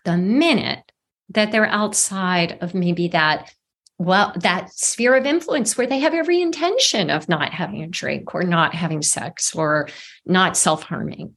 the 0.04 0.16
minute 0.16 0.92
that 1.30 1.50
they're 1.50 1.66
outside 1.66 2.58
of 2.60 2.74
maybe 2.74 3.08
that 3.08 3.52
well 3.98 4.32
that 4.36 4.72
sphere 4.72 5.14
of 5.14 5.26
influence 5.26 5.76
where 5.76 5.86
they 5.86 5.98
have 5.98 6.14
every 6.14 6.40
intention 6.40 7.10
of 7.10 7.28
not 7.28 7.52
having 7.52 7.82
a 7.82 7.88
drink 7.88 8.34
or 8.34 8.42
not 8.42 8.74
having 8.74 9.02
sex 9.02 9.54
or 9.54 9.88
not 10.26 10.56
self-harming. 10.56 11.34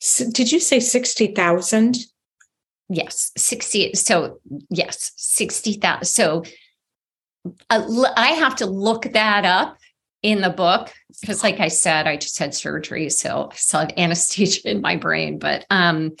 So 0.00 0.30
did 0.30 0.50
you 0.50 0.58
say 0.58 0.80
60,000 0.80 1.96
yes 2.88 3.30
60 3.36 3.94
so 3.94 4.38
yes 4.68 5.12
60,000 5.16 6.04
so 6.04 6.42
uh, 7.70 8.04
I 8.16 8.32
have 8.32 8.56
to 8.56 8.66
look 8.66 9.04
that 9.12 9.44
up 9.44 9.78
in 10.22 10.40
the 10.40 10.50
book 10.50 10.92
because 11.20 11.42
like 11.42 11.60
i 11.60 11.68
said 11.68 12.06
i 12.06 12.16
just 12.16 12.38
had 12.38 12.54
surgery 12.54 13.10
so 13.10 13.48
i 13.50 13.56
still 13.56 13.80
have 13.80 13.92
anesthesia 13.96 14.70
in 14.70 14.80
my 14.80 14.96
brain 14.96 15.38
but 15.38 15.66
um 15.70 16.12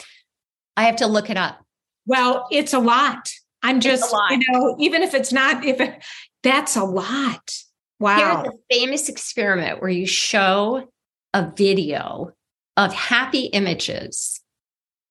i 0.76 0.84
have 0.84 0.96
to 0.96 1.06
look 1.06 1.30
it 1.30 1.36
up. 1.36 1.58
Well 2.06 2.46
it's 2.50 2.72
a 2.72 2.80
lot. 2.80 3.30
I'm 3.62 3.80
just 3.80 4.12
lot. 4.12 4.32
you 4.32 4.40
know 4.50 4.76
even 4.80 5.02
if 5.02 5.14
it's 5.14 5.32
not 5.32 5.64
if 5.64 5.80
it, 5.80 6.02
that's 6.42 6.76
a 6.76 6.84
lot. 6.84 7.56
Wow. 8.00 8.42
here's 8.42 8.54
a 8.54 8.74
famous 8.74 9.08
experiment 9.08 9.80
where 9.80 9.90
you 9.90 10.06
show 10.06 10.88
a 11.32 11.52
video 11.56 12.32
of 12.76 12.92
happy 12.92 13.44
images 13.44 14.40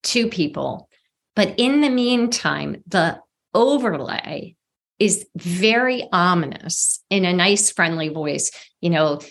to 0.04 0.28
people 0.28 0.90
but 1.36 1.54
in 1.58 1.80
the 1.80 1.90
meantime 1.90 2.84
the 2.88 3.22
overlay 3.54 4.56
is 5.02 5.26
very 5.36 6.08
ominous 6.12 7.04
in 7.10 7.26
a 7.26 7.34
nice, 7.34 7.72
friendly 7.72 8.10
voice. 8.10 8.52
You 8.82 8.90
know, 8.90 9.22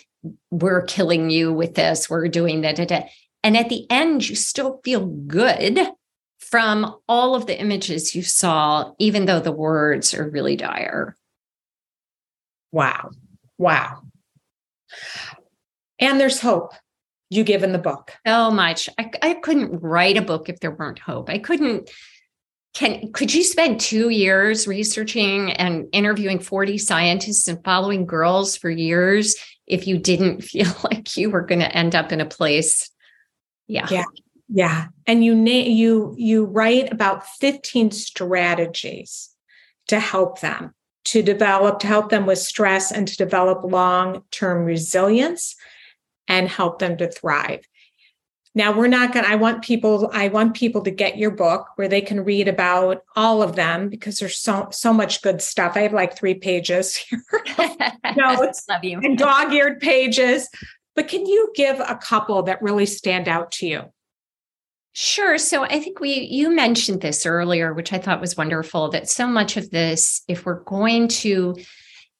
we're 0.49 0.83
killing 0.83 1.29
you 1.29 1.53
with 1.53 1.75
this, 1.75 2.09
we're 2.09 2.27
doing 2.27 2.61
that. 2.61 2.77
Da, 2.77 2.85
da. 2.85 3.09
And 3.43 3.57
at 3.57 3.69
the 3.69 3.85
end, 3.89 4.27
you 4.27 4.35
still 4.35 4.79
feel 4.83 5.05
good 5.05 5.79
from 6.39 6.95
all 7.07 7.35
of 7.35 7.45
the 7.45 7.59
images 7.59 8.13
you 8.13 8.23
saw, 8.23 8.91
even 8.99 9.25
though 9.25 9.39
the 9.39 9.51
words 9.51 10.13
are 10.13 10.29
really 10.29 10.55
dire. 10.55 11.15
Wow. 12.71 13.11
Wow. 13.57 14.03
And 15.99 16.19
there's 16.19 16.41
hope 16.41 16.73
you 17.29 17.43
give 17.43 17.63
in 17.63 17.71
the 17.71 17.77
book. 17.77 18.11
So 18.27 18.51
much. 18.51 18.89
I, 18.97 19.09
I 19.21 19.33
couldn't 19.35 19.81
write 19.81 20.17
a 20.17 20.21
book 20.21 20.49
if 20.49 20.59
there 20.59 20.71
weren't 20.71 20.99
hope. 20.99 21.29
I 21.29 21.37
couldn't 21.37 21.89
can 22.73 23.11
could 23.11 23.33
you 23.33 23.43
spend 23.43 23.79
two 23.79 24.09
years 24.09 24.67
researching 24.67 25.51
and 25.51 25.87
interviewing 25.91 26.39
40 26.39 26.77
scientists 26.77 27.47
and 27.47 27.63
following 27.63 28.05
girls 28.05 28.55
for 28.55 28.69
years 28.69 29.35
if 29.67 29.87
you 29.87 29.97
didn't 29.97 30.41
feel 30.43 30.71
like 30.83 31.17
you 31.17 31.29
were 31.29 31.41
going 31.41 31.59
to 31.59 31.75
end 31.75 31.95
up 31.95 32.11
in 32.11 32.21
a 32.21 32.25
place? 32.25 32.89
Yeah. 33.67 33.87
Yeah. 33.89 34.05
Yeah. 34.47 34.87
And 35.07 35.23
you 35.23 35.35
you 35.35 36.13
you 36.17 36.45
write 36.45 36.91
about 36.91 37.25
15 37.27 37.91
strategies 37.91 39.29
to 39.87 39.99
help 39.99 40.41
them 40.41 40.73
to 41.05 41.21
develop 41.21 41.79
to 41.79 41.87
help 41.87 42.09
them 42.09 42.25
with 42.25 42.37
stress 42.37 42.91
and 42.91 43.07
to 43.07 43.17
develop 43.17 43.63
long-term 43.63 44.65
resilience 44.65 45.55
and 46.27 46.47
help 46.47 46.79
them 46.79 46.97
to 46.97 47.09
thrive 47.09 47.65
now 48.53 48.75
we're 48.75 48.87
not 48.87 49.13
going 49.13 49.25
to 49.25 49.31
I 49.31 49.35
want 49.35 49.63
people 49.63 50.09
I 50.13 50.27
want 50.27 50.55
people 50.55 50.81
to 50.81 50.91
get 50.91 51.17
your 51.17 51.31
book 51.31 51.67
where 51.75 51.87
they 51.87 52.01
can 52.01 52.23
read 52.23 52.47
about 52.47 53.03
all 53.15 53.41
of 53.41 53.55
them 53.55 53.89
because 53.89 54.19
there's 54.19 54.37
so 54.37 54.67
so 54.71 54.93
much 54.93 55.21
good 55.21 55.41
stuff. 55.41 55.73
I 55.75 55.81
have 55.81 55.93
like 55.93 56.17
3 56.17 56.35
pages 56.35 56.95
here. 56.97 57.23
notes 58.15 58.65
Love 58.69 58.83
you. 58.83 58.99
and 58.99 59.17
dog-eared 59.17 59.79
pages. 59.79 60.49
But 60.95 61.07
can 61.07 61.25
you 61.25 61.51
give 61.55 61.79
a 61.79 61.95
couple 61.95 62.43
that 62.43 62.61
really 62.61 62.85
stand 62.85 63.29
out 63.29 63.51
to 63.53 63.67
you? 63.67 63.81
Sure. 64.93 65.37
So 65.37 65.63
I 65.63 65.79
think 65.79 66.01
we 66.01 66.27
you 66.29 66.53
mentioned 66.53 66.99
this 66.99 67.25
earlier, 67.25 67.73
which 67.73 67.93
I 67.93 67.97
thought 67.97 68.19
was 68.19 68.35
wonderful, 68.35 68.89
that 68.89 69.09
so 69.09 69.25
much 69.25 69.55
of 69.55 69.69
this, 69.69 70.21
if 70.27 70.45
we're 70.45 70.63
going 70.63 71.07
to 71.07 71.55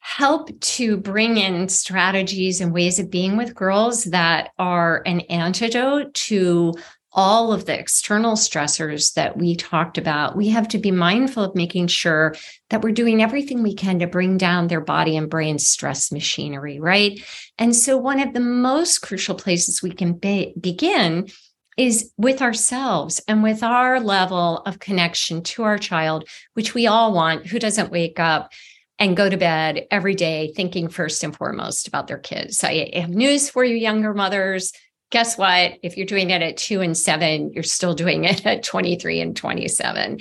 help 0.02 0.60
to 0.60 0.98
bring 0.98 1.38
in 1.38 1.70
strategies 1.70 2.60
and 2.60 2.74
ways 2.74 3.00
of 3.00 3.10
being 3.10 3.38
with 3.38 3.56
girls 3.56 4.06
that 4.06 4.50
are 4.60 5.04
an 5.06 5.22
antidote 5.22 6.14
to 6.14 6.74
all 7.14 7.52
of 7.52 7.66
the 7.66 7.78
external 7.78 8.34
stressors 8.34 9.14
that 9.14 9.38
we 9.38 9.56
talked 9.56 9.98
about, 9.98 10.36
we 10.36 10.50
have 10.50 10.68
to 10.70 10.78
be 10.78 10.92
mindful 10.92 11.44
of 11.44 11.56
making 11.56 11.88
sure 11.88 12.34
that 12.70 12.82
we're 12.82 12.92
doing 12.92 13.22
everything 13.22 13.62
we 13.62 13.76
can 13.76 14.00
to 14.00 14.08
bring 14.08 14.38
down 14.38 14.68
their 14.68 14.82
body 14.82 15.18
and 15.18 15.30
brain 15.30 15.60
stress 15.60 16.12
machinery, 16.12 16.80
right? 16.80 17.22
And 17.58 17.76
so, 17.76 17.98
one 17.98 18.20
of 18.20 18.34
the 18.34 18.40
most 18.40 19.00
crucial 19.00 19.36
places 19.36 19.84
we 19.84 19.92
can 19.92 20.14
be- 20.14 20.54
begin 20.60 21.28
is 21.78 22.12
with 22.18 22.42
ourselves 22.42 23.22
and 23.28 23.44
with 23.44 23.62
our 23.62 24.00
level 24.00 24.60
of 24.66 24.80
connection 24.80 25.44
to 25.44 25.64
our 25.64 25.78
child, 25.78 26.28
which 26.54 26.74
we 26.74 26.88
all 26.88 27.14
want. 27.14 27.48
Who 27.48 27.60
doesn't 27.60 27.92
wake 27.92 28.20
up 28.20 28.52
and 29.02 29.18
go 29.18 29.30
to 29.30 29.36
bed 29.36 29.88
every 29.92 30.16
day 30.16 30.54
thinking 30.56 30.88
first 30.88 31.24
and 31.24 31.36
foremost 31.36 31.90
about 31.90 32.08
their 32.08 32.20
kids? 32.20 32.58
So 32.58 32.70
I 32.70 32.90
have 32.94 33.10
news 33.10 33.50
for 33.50 33.66
you, 33.66 33.76
younger 33.76 34.14
mothers. 34.14 34.72
Guess 35.10 35.38
what? 35.38 35.74
If 35.84 35.98
you're 35.98 36.06
doing 36.06 36.30
it 36.30 36.42
at 36.42 36.56
two 36.56 36.80
and 36.80 36.98
seven, 36.98 37.52
you're 37.52 37.64
still 37.64 37.94
doing 37.94 38.24
it 38.26 38.46
at 38.46 38.64
23 38.64 39.20
and 39.20 39.36
27. 39.36 40.20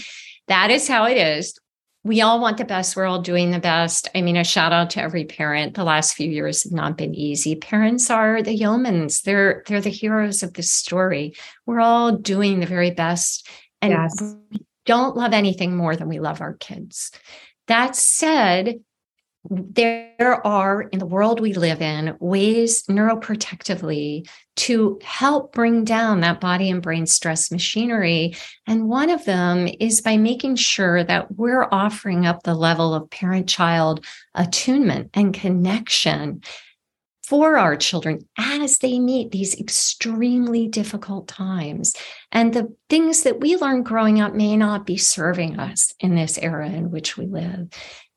That 0.49 0.73
is 0.73 0.89
how 0.89 1.05
it 1.05 1.17
is 1.17 1.57
we 2.03 2.23
all 2.23 2.41
want 2.41 2.57
the 2.57 2.65
best. 2.65 2.97
We're 2.97 3.05
all 3.05 3.21
doing 3.21 3.51
the 3.51 3.59
best. 3.59 4.09
I 4.15 4.23
mean, 4.23 4.37
a 4.37 4.45
shout 4.45 4.73
out 4.73 4.91
to 4.91 5.03
every 5.03 5.25
parent. 5.25 5.75
The 5.75 5.85
last 5.85 6.15
few 6.15 6.31
years 6.31 6.63
have 6.65 6.73
not 6.73 6.97
been 6.97 7.15
easy. 7.15 7.57
Parents 7.57 8.11
are 8.11 8.43
the 8.43 8.59
yeomans. 8.59 9.23
They're 9.23 9.63
they're 9.67 9.83
the 9.83 9.91
heroes 9.91 10.43
of 10.43 10.55
this 10.55 10.73
story. 10.73 11.35
We're 11.67 11.81
all 11.81 12.13
doing 12.13 12.61
the 12.61 12.67
very 12.67 12.91
best. 12.91 13.49
And 13.83 13.93
yes. 13.93 14.35
don't 14.87 15.17
love 15.17 15.33
anything 15.33 15.77
more 15.77 15.95
than 15.95 16.09
we 16.09 16.21
love 16.21 16.41
our 16.41 16.55
kids. 16.55 17.11
That 17.71 17.95
said, 17.95 18.81
there 19.49 20.45
are 20.45 20.83
in 20.83 20.99
the 20.99 21.07
world 21.07 21.39
we 21.39 21.53
live 21.53 21.81
in 21.81 22.17
ways 22.19 22.83
neuroprotectively 22.89 24.29
to 24.57 24.99
help 25.05 25.53
bring 25.53 25.85
down 25.85 26.19
that 26.21 26.41
body 26.41 26.69
and 26.69 26.83
brain 26.83 27.07
stress 27.07 27.53
machinery. 27.53 28.35
And 28.67 28.89
one 28.89 29.09
of 29.09 29.25
them 29.25 29.69
is 29.79 30.01
by 30.01 30.17
making 30.17 30.57
sure 30.57 31.05
that 31.05 31.37
we're 31.37 31.69
offering 31.71 32.27
up 32.27 32.43
the 32.43 32.57
level 32.57 32.93
of 32.93 33.09
parent 33.09 33.49
child 33.49 34.05
attunement 34.35 35.11
and 35.15 35.33
connection 35.33 36.43
for 37.31 37.57
our 37.57 37.77
children 37.77 38.19
as 38.37 38.79
they 38.79 38.99
meet 38.99 39.31
these 39.31 39.57
extremely 39.61 40.67
difficult 40.67 41.29
times. 41.29 41.95
And 42.33 42.53
the 42.53 42.75
things 42.89 43.23
that 43.23 43.39
we 43.39 43.55
learned 43.55 43.87
growing 43.87 44.21
up 44.21 44.35
may 44.35 44.57
not 44.57 44.85
be 44.85 44.97
serving 44.97 45.61
us 45.61 45.95
in 46.01 46.17
this 46.17 46.39
era 46.39 46.67
in 46.67 46.91
which 46.91 47.17
we 47.17 47.27
live. 47.27 47.69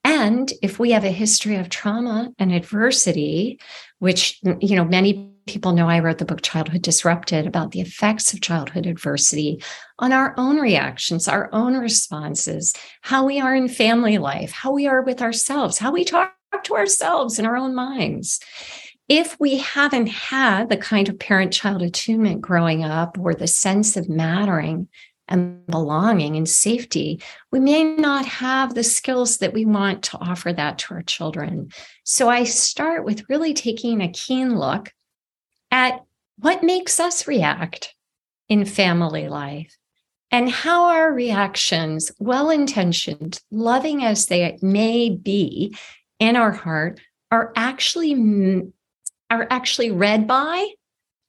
And 0.03 0.51
if 0.63 0.79
we 0.79 0.93
have 0.93 1.03
a 1.05 1.11
history 1.11 1.57
of 1.57 1.69
trauma 1.69 2.31
and 2.39 2.51
adversity, 2.51 3.59
which, 3.99 4.41
you 4.59 4.75
know, 4.75 4.83
many 4.83 5.31
people 5.45 5.73
know 5.73 5.87
I 5.87 5.99
wrote 5.99 6.17
the 6.17 6.25
book 6.25 6.41
Childhood 6.41 6.81
Disrupted 6.81 7.45
about 7.45 7.69
the 7.69 7.81
effects 7.81 8.33
of 8.33 8.41
childhood 8.41 8.87
adversity 8.87 9.61
on 9.99 10.11
our 10.11 10.33
own 10.37 10.57
reactions, 10.57 11.27
our 11.27 11.49
own 11.53 11.77
responses, 11.77 12.73
how 13.01 13.27
we 13.27 13.39
are 13.39 13.53
in 13.53 13.67
family 13.67 14.17
life, 14.17 14.51
how 14.51 14.71
we 14.71 14.87
are 14.87 15.03
with 15.03 15.21
ourselves, 15.21 15.77
how 15.77 15.91
we 15.91 16.03
talk 16.03 16.33
to 16.63 16.75
ourselves 16.75 17.37
in 17.37 17.45
our 17.45 17.55
own 17.55 17.75
minds. 17.75 18.39
If 19.09 19.37
we 19.39 19.57
haven't 19.57 20.07
had 20.07 20.69
the 20.69 20.77
kind 20.77 21.09
of 21.09 21.19
parent 21.19 21.51
child 21.51 21.81
attunement 21.81 22.41
growing 22.41 22.83
up 22.83 23.17
or 23.19 23.33
the 23.33 23.47
sense 23.47 23.97
of 23.97 24.07
mattering 24.07 24.87
and 25.27 25.65
belonging 25.67 26.37
and 26.37 26.47
safety, 26.47 27.21
we 27.51 27.59
may 27.59 27.83
not 27.83 28.25
have 28.25 28.73
the 28.73 28.83
skills 28.83 29.37
that 29.37 29.53
we 29.53 29.65
want 29.65 30.03
to 30.03 30.17
offer 30.19 30.53
that 30.53 30.77
to 30.79 30.93
our 30.93 31.01
children. 31.01 31.69
So 32.03 32.29
I 32.29 32.45
start 32.45 33.03
with 33.03 33.27
really 33.29 33.53
taking 33.53 34.01
a 34.01 34.11
keen 34.11 34.57
look 34.57 34.91
at 35.69 36.01
what 36.37 36.63
makes 36.63 36.99
us 36.99 37.27
react 37.27 37.93
in 38.47 38.65
family 38.65 39.27
life 39.27 39.75
and 40.31 40.49
how 40.49 40.85
our 40.85 41.11
reactions, 41.13 42.11
well 42.19 42.49
intentioned, 42.49 43.39
loving 43.51 44.03
as 44.03 44.27
they 44.27 44.57
may 44.61 45.09
be 45.09 45.75
in 46.19 46.35
our 46.35 46.51
heart, 46.51 46.99
are 47.31 47.51
actually 47.55 48.15
are 49.33 49.47
actually 49.49 49.91
read 49.91 50.27
by 50.27 50.67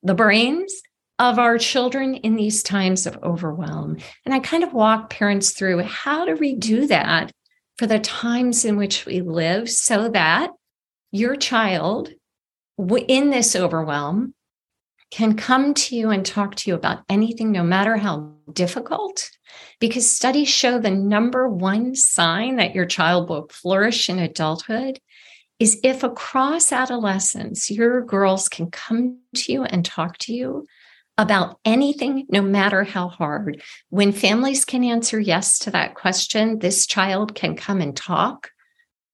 the 0.02 0.14
brains 0.14 0.82
of 1.18 1.38
our 1.38 1.58
children 1.58 2.16
in 2.16 2.36
these 2.36 2.62
times 2.62 3.06
of 3.06 3.18
overwhelm. 3.22 3.96
And 4.24 4.34
I 4.34 4.40
kind 4.40 4.64
of 4.64 4.72
walk 4.72 5.10
parents 5.10 5.52
through 5.52 5.82
how 5.82 6.24
do 6.24 6.34
we 6.34 6.54
do 6.56 6.86
that 6.88 7.30
for 7.78 7.86
the 7.86 8.00
times 8.00 8.64
in 8.64 8.76
which 8.76 9.06
we 9.06 9.20
live 9.20 9.70
so 9.70 10.08
that 10.10 10.50
your 11.12 11.36
child 11.36 12.10
in 12.78 13.30
this 13.30 13.54
overwhelm 13.54 14.34
can 15.10 15.36
come 15.36 15.74
to 15.74 15.94
you 15.94 16.10
and 16.10 16.26
talk 16.26 16.56
to 16.56 16.70
you 16.70 16.74
about 16.74 17.04
anything, 17.08 17.52
no 17.52 17.62
matter 17.62 17.96
how 17.96 18.32
difficult. 18.52 19.30
Because 19.78 20.10
studies 20.10 20.48
show 20.48 20.78
the 20.80 20.90
number 20.90 21.48
one 21.48 21.94
sign 21.94 22.56
that 22.56 22.74
your 22.74 22.86
child 22.86 23.28
will 23.28 23.48
flourish 23.48 24.08
in 24.08 24.18
adulthood 24.18 24.98
is 25.64 25.80
if 25.82 26.02
across 26.02 26.72
adolescence, 26.72 27.70
your 27.70 28.02
girls 28.04 28.50
can 28.50 28.70
come 28.70 29.18
to 29.34 29.50
you 29.50 29.64
and 29.64 29.82
talk 29.82 30.18
to 30.18 30.34
you 30.34 30.66
about 31.16 31.58
anything, 31.64 32.26
no 32.28 32.42
matter 32.42 32.84
how 32.84 33.08
hard. 33.08 33.62
When 33.88 34.12
families 34.12 34.66
can 34.66 34.84
answer 34.84 35.18
yes 35.18 35.58
to 35.60 35.70
that 35.70 35.94
question, 35.94 36.58
this 36.58 36.86
child 36.86 37.34
can 37.34 37.56
come 37.56 37.80
and 37.80 37.96
talk 37.96 38.50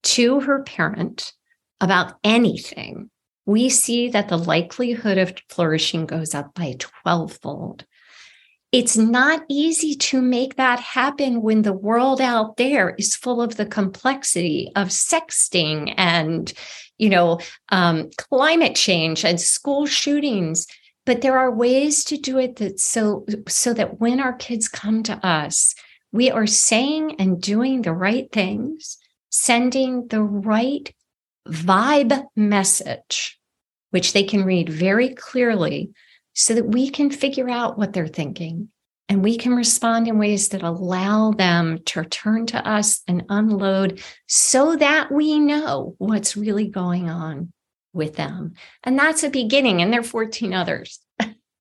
to 0.02 0.40
her 0.40 0.64
parent 0.64 1.32
about 1.80 2.14
anything. 2.24 3.10
We 3.46 3.68
see 3.68 4.08
that 4.08 4.26
the 4.28 4.36
likelihood 4.36 5.18
of 5.18 5.34
flourishing 5.48 6.06
goes 6.06 6.34
up 6.34 6.52
by 6.54 6.74
12 6.80 7.32
fold. 7.34 7.86
It's 8.72 8.96
not 8.96 9.44
easy 9.48 9.96
to 9.96 10.22
make 10.22 10.56
that 10.56 10.78
happen 10.78 11.42
when 11.42 11.62
the 11.62 11.72
world 11.72 12.20
out 12.20 12.56
there 12.56 12.90
is 12.90 13.16
full 13.16 13.42
of 13.42 13.56
the 13.56 13.66
complexity 13.66 14.70
of 14.76 14.88
sexting 14.88 15.92
and, 15.96 16.52
you 16.96 17.08
know, 17.08 17.40
um, 17.70 18.10
climate 18.16 18.76
change 18.76 19.24
and 19.24 19.40
school 19.40 19.86
shootings. 19.86 20.66
But 21.04 21.22
there 21.22 21.36
are 21.36 21.50
ways 21.50 22.04
to 22.04 22.16
do 22.16 22.38
it 22.38 22.56
that 22.56 22.78
so 22.78 23.26
so 23.48 23.74
that 23.74 23.98
when 23.98 24.20
our 24.20 24.34
kids 24.34 24.68
come 24.68 25.02
to 25.04 25.26
us 25.26 25.74
we 26.12 26.30
are 26.30 26.46
saying 26.46 27.16
and 27.18 27.40
doing 27.40 27.82
the 27.82 27.92
right 27.92 28.30
things 28.32 28.98
sending 29.30 30.08
the 30.08 30.22
right 30.22 30.92
vibe 31.48 32.24
message 32.36 33.38
which 33.90 34.12
they 34.12 34.24
can 34.24 34.44
read 34.44 34.68
very 34.68 35.10
clearly 35.14 35.90
so 36.34 36.54
that 36.54 36.66
we 36.66 36.90
can 36.90 37.10
figure 37.10 37.48
out 37.48 37.78
what 37.78 37.92
they're 37.92 38.06
thinking 38.06 38.68
and 39.10 39.24
we 39.24 39.36
can 39.36 39.54
respond 39.54 40.06
in 40.06 40.18
ways 40.18 40.50
that 40.50 40.62
allow 40.62 41.32
them 41.32 41.80
to 41.86 42.04
turn 42.04 42.46
to 42.46 42.64
us 42.66 43.02
and 43.08 43.24
unload 43.28 44.00
so 44.28 44.76
that 44.76 45.10
we 45.10 45.40
know 45.40 45.96
what's 45.98 46.36
really 46.36 46.68
going 46.68 47.10
on 47.10 47.52
with 47.92 48.14
them. 48.14 48.54
And 48.84 48.96
that's 48.96 49.24
a 49.24 49.30
beginning, 49.30 49.82
and 49.82 49.92
there 49.92 50.00
are 50.00 50.04
14 50.04 50.54
others. 50.54 51.00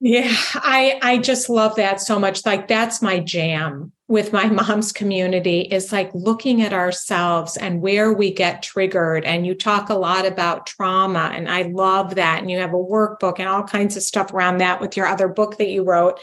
Yeah, 0.02 0.34
I 0.56 0.98
I 1.02 1.18
just 1.18 1.50
love 1.50 1.76
that 1.76 2.00
so 2.00 2.20
much. 2.20 2.46
Like 2.46 2.68
that's 2.68 3.02
my 3.02 3.20
jam 3.20 3.92
with 4.08 4.32
my 4.32 4.46
mom's 4.50 4.94
community 4.94 5.62
is 5.62 5.92
like 5.92 6.10
looking 6.14 6.62
at 6.62 6.72
ourselves 6.72 7.58
and 7.58 7.82
where 7.82 8.14
we 8.14 8.34
get 8.34 8.64
triggered. 8.64 9.26
And 9.26 9.46
you 9.46 9.54
talk 9.54 9.90
a 9.90 9.96
lot 9.96 10.26
about 10.26 10.66
trauma, 10.66 11.32
and 11.34 11.50
I 11.50 11.64
love 11.64 12.16
that. 12.16 12.40
And 12.40 12.50
you 12.50 12.60
have 12.60 12.74
a 12.74 12.78
workbook 12.78 13.40
and 13.40 13.50
all 13.50 13.64
kinds 13.64 13.98
of 13.98 14.04
stuff 14.04 14.34
around 14.34 14.60
that 14.60 14.80
with 14.80 14.96
your 14.96 15.06
other 15.06 15.28
book 15.28 15.58
that 15.58 15.70
you 15.70 15.84
wrote, 15.84 16.20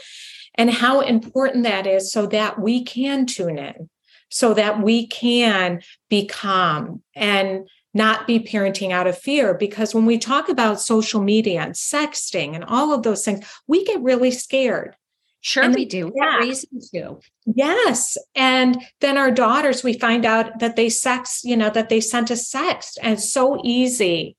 and 0.55 0.71
how 0.71 1.01
important 1.01 1.63
that 1.63 1.85
is 1.85 2.11
so 2.11 2.25
that 2.27 2.59
we 2.59 2.83
can 2.83 3.27
tune 3.27 3.59
in, 3.59 3.89
so 4.29 4.55
that 4.55 4.81
we 4.81 5.05
can 5.05 5.81
be 6.09 6.25
calm 6.25 7.03
and 7.15 7.67
not 7.97 8.27
be 8.27 8.39
parenting 8.39 8.91
out 8.91 9.07
of 9.07 9.17
fear 9.17 9.53
because 9.53 9.93
when 9.93 10.05
we 10.05 10.17
talk 10.17 10.47
about 10.47 10.79
social 10.79 11.21
media 11.21 11.61
and 11.61 11.73
sexting 11.73 12.55
and 12.55 12.63
all 12.63 12.93
of 12.93 13.03
those 13.03 13.25
things 13.25 13.45
we 13.67 13.83
get 13.83 14.01
really 14.01 14.31
scared 14.31 14.95
Sure, 15.41 15.63
and 15.63 15.75
we 15.75 15.85
do. 15.85 16.11
Yeah. 16.15 16.39
reason 16.39 16.81
to. 16.93 17.19
Yes. 17.45 18.17
And 18.35 18.83
then 18.99 19.17
our 19.17 19.31
daughters, 19.31 19.83
we 19.83 19.93
find 19.93 20.25
out 20.25 20.59
that 20.59 20.75
they 20.75 20.89
sex, 20.89 21.41
you 21.43 21.55
know, 21.55 21.69
that 21.69 21.89
they 21.89 22.01
sent 22.01 22.31
a 22.31 22.33
sext. 22.33 22.97
And 23.01 23.17
so 23.17 23.61
easy 23.63 24.35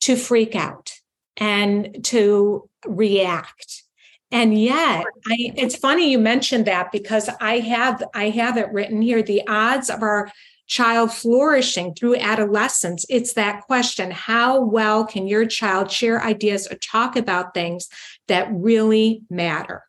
to 0.00 0.16
freak 0.16 0.56
out 0.56 0.92
and 1.36 2.02
to 2.06 2.68
react. 2.86 3.84
And 4.30 4.60
yet, 4.60 5.04
I, 5.26 5.52
it's 5.56 5.76
funny 5.76 6.10
you 6.10 6.18
mentioned 6.18 6.66
that 6.66 6.90
because 6.92 7.30
I 7.40 7.60
have 7.60 8.02
I 8.12 8.30
have 8.30 8.56
it 8.56 8.72
written 8.72 9.00
here. 9.00 9.22
The 9.22 9.46
odds 9.46 9.88
of 9.88 10.02
our 10.02 10.30
child 10.68 11.12
flourishing 11.12 11.94
through 11.94 12.16
adolescence, 12.16 13.04
it's 13.08 13.32
that 13.32 13.62
question 13.62 14.10
how 14.10 14.60
well 14.60 15.04
can 15.04 15.26
your 15.26 15.46
child 15.46 15.90
share 15.90 16.22
ideas 16.22 16.70
or 16.70 16.76
talk 16.76 17.16
about 17.16 17.54
things 17.54 17.88
that 18.28 18.48
really 18.52 19.22
matter? 19.28 19.82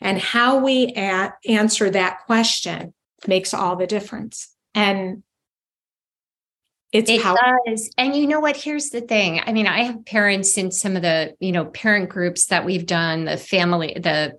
And 0.00 0.18
how 0.18 0.58
we 0.64 0.86
answer 0.92 1.90
that 1.90 2.20
question 2.24 2.94
makes 3.26 3.52
all 3.52 3.76
the 3.76 3.86
difference. 3.86 4.54
And 4.74 5.22
it's 6.92 7.10
it 7.10 7.22
does. 7.22 7.90
And 7.98 8.16
you 8.16 8.26
know 8.26 8.40
what? 8.40 8.56
Here's 8.56 8.90
the 8.90 9.00
thing. 9.00 9.40
I 9.44 9.52
mean, 9.52 9.66
I 9.66 9.84
have 9.84 10.04
parents 10.06 10.56
in 10.58 10.72
some 10.72 10.96
of 10.96 11.02
the, 11.02 11.34
you 11.38 11.52
know, 11.52 11.66
parent 11.66 12.08
groups 12.08 12.46
that 12.46 12.64
we've 12.64 12.86
done, 12.86 13.26
the 13.26 13.36
family, 13.36 13.94
the 13.94 14.38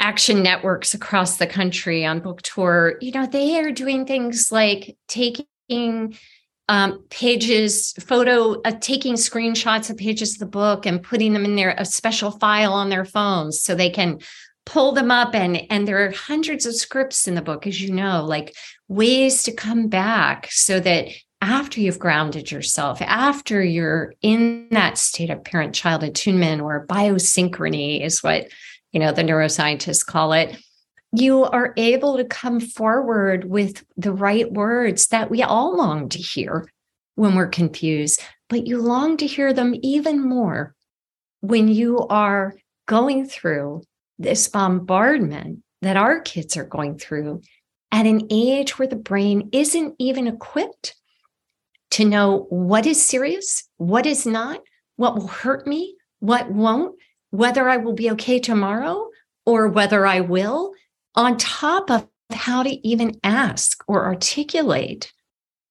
action 0.00 0.42
networks 0.42 0.94
across 0.94 1.36
the 1.36 1.46
country 1.46 2.04
on 2.04 2.20
book 2.20 2.42
tour. 2.42 2.96
You 3.00 3.12
know, 3.12 3.26
they 3.26 3.58
are 3.60 3.72
doing 3.72 4.06
things 4.06 4.50
like 4.52 4.96
taking 5.08 6.16
um, 6.68 7.04
pages, 7.10 7.92
photo, 8.00 8.60
uh, 8.62 8.72
taking 8.80 9.14
screenshots 9.14 9.90
of 9.90 9.96
pages 9.96 10.34
of 10.34 10.38
the 10.40 10.46
book 10.46 10.84
and 10.86 11.02
putting 11.02 11.32
them 11.32 11.44
in 11.44 11.56
their 11.56 11.74
a 11.78 11.84
special 11.84 12.30
file 12.30 12.74
on 12.74 12.90
their 12.90 13.04
phones 13.04 13.60
so 13.60 13.74
they 13.74 13.90
can 13.90 14.18
pull 14.66 14.92
them 14.92 15.10
up 15.10 15.34
and 15.34 15.62
and 15.70 15.88
there 15.88 16.04
are 16.04 16.10
hundreds 16.10 16.66
of 16.66 16.74
scripts 16.74 17.26
in 17.26 17.34
the 17.34 17.40
book 17.40 17.66
as 17.66 17.80
you 17.80 17.90
know 17.90 18.22
like 18.22 18.54
ways 18.86 19.42
to 19.42 19.50
come 19.50 19.88
back 19.88 20.46
so 20.50 20.78
that 20.78 21.08
after 21.40 21.80
you've 21.80 21.98
grounded 21.98 22.50
yourself, 22.50 23.00
after 23.00 23.62
you're 23.62 24.14
in 24.22 24.68
that 24.72 24.98
state 24.98 25.30
of 25.30 25.44
parent 25.44 25.74
child 25.74 26.02
attunement 26.02 26.60
or 26.60 26.86
biosynchrony, 26.86 28.04
is 28.04 28.22
what 28.22 28.48
you 28.92 29.00
know 29.00 29.12
the 29.12 29.22
neuroscientists 29.22 30.04
call 30.04 30.32
it 30.32 30.56
you 31.12 31.44
are 31.44 31.72
able 31.76 32.18
to 32.18 32.24
come 32.24 32.60
forward 32.60 33.44
with 33.44 33.84
the 33.96 34.12
right 34.12 34.52
words 34.52 35.06
that 35.08 35.30
we 35.30 35.42
all 35.42 35.76
long 35.76 36.08
to 36.08 36.18
hear 36.18 36.70
when 37.14 37.34
we're 37.34 37.48
confused 37.48 38.22
but 38.48 38.66
you 38.66 38.78
long 38.78 39.16
to 39.16 39.26
hear 39.26 39.52
them 39.52 39.74
even 39.82 40.20
more 40.20 40.74
when 41.40 41.68
you 41.68 41.98
are 42.08 42.54
going 42.86 43.26
through 43.26 43.82
this 44.18 44.48
bombardment 44.48 45.62
that 45.82 45.96
our 45.96 46.20
kids 46.20 46.56
are 46.56 46.64
going 46.64 46.98
through 46.98 47.40
at 47.92 48.06
an 48.06 48.26
age 48.30 48.78
where 48.78 48.88
the 48.88 48.96
brain 48.96 49.48
isn't 49.52 49.94
even 49.98 50.26
equipped 50.26 50.94
to 51.90 52.04
know 52.04 52.46
what 52.50 52.86
is 52.86 53.04
serious, 53.04 53.68
what 53.76 54.04
is 54.04 54.26
not, 54.26 54.60
what 54.96 55.14
will 55.14 55.28
hurt 55.28 55.66
me, 55.66 55.96
what 56.18 56.50
won't, 56.50 56.96
whether 57.30 57.68
I 57.68 57.76
will 57.76 57.94
be 57.94 58.10
okay 58.12 58.38
tomorrow 58.38 59.08
or 59.44 59.68
whether 59.68 60.06
I 60.06 60.20
will, 60.20 60.72
on 61.14 61.36
top 61.36 61.90
of 61.90 62.06
how 62.32 62.62
to 62.62 62.88
even 62.88 63.18
ask 63.24 63.82
or 63.88 64.04
articulate 64.04 65.12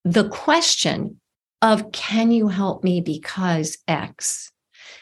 the 0.04 0.28
question 0.30 1.20
of, 1.62 1.91
can 1.91 2.32
you 2.32 2.48
help 2.48 2.84
me 2.84 3.02
because 3.02 3.78
X? 3.88 4.52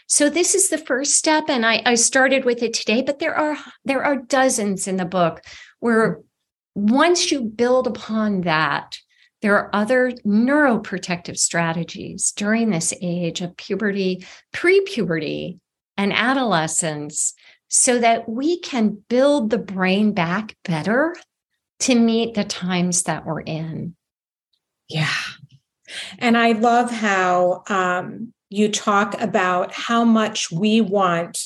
So 0.08 0.30
this 0.30 0.56
is 0.56 0.70
the 0.70 0.78
first 0.78 1.16
step. 1.16 1.46
And 1.50 1.66
I, 1.66 1.82
I 1.86 1.96
started 1.96 2.46
with 2.46 2.62
it 2.62 2.74
today, 2.74 3.02
but 3.02 3.20
there 3.20 3.36
are 3.36 3.58
there 3.86 4.04
are 4.04 4.18
dozens 4.18 4.88
in 4.88 4.98
the 4.98 5.06
book 5.06 5.42
where 5.80 6.22
once 6.76 7.32
you 7.32 7.42
build 7.42 7.88
upon 7.88 8.42
that, 8.42 8.98
there 9.42 9.56
are 9.56 9.70
other 9.74 10.12
neuroprotective 10.26 11.38
strategies 11.38 12.32
during 12.36 12.70
this 12.70 12.94
age 13.02 13.42
of 13.42 13.56
puberty, 13.58 14.26
pre 14.52 14.82
puberty, 14.82 15.60
and 15.98 16.14
adolescence 16.14 17.34
so 17.68 18.00
that 18.00 18.30
we 18.30 18.60
can 18.60 19.04
build 19.10 19.50
the 19.50 19.58
brain 19.58 20.14
back 20.14 20.56
better 20.64 21.16
to 21.80 21.96
meet 21.96 22.36
the 22.36 22.44
times 22.44 23.04
that 23.04 23.26
we're 23.26 23.42
in. 23.42 23.96
Yeah. 24.88 25.10
And 26.20 26.38
I 26.38 26.54
love 26.54 26.92
how 26.92 27.64
um, 27.68 28.34
you 28.50 28.70
talk 28.70 29.20
about 29.20 29.74
how 29.74 30.04
much 30.04 30.52
we 30.52 30.82
want 30.82 31.44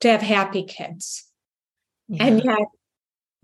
to 0.00 0.10
have 0.10 0.22
happy 0.22 0.64
kids. 0.64 1.26
Yeah. 2.08 2.24
And 2.24 2.44
yet, 2.44 2.66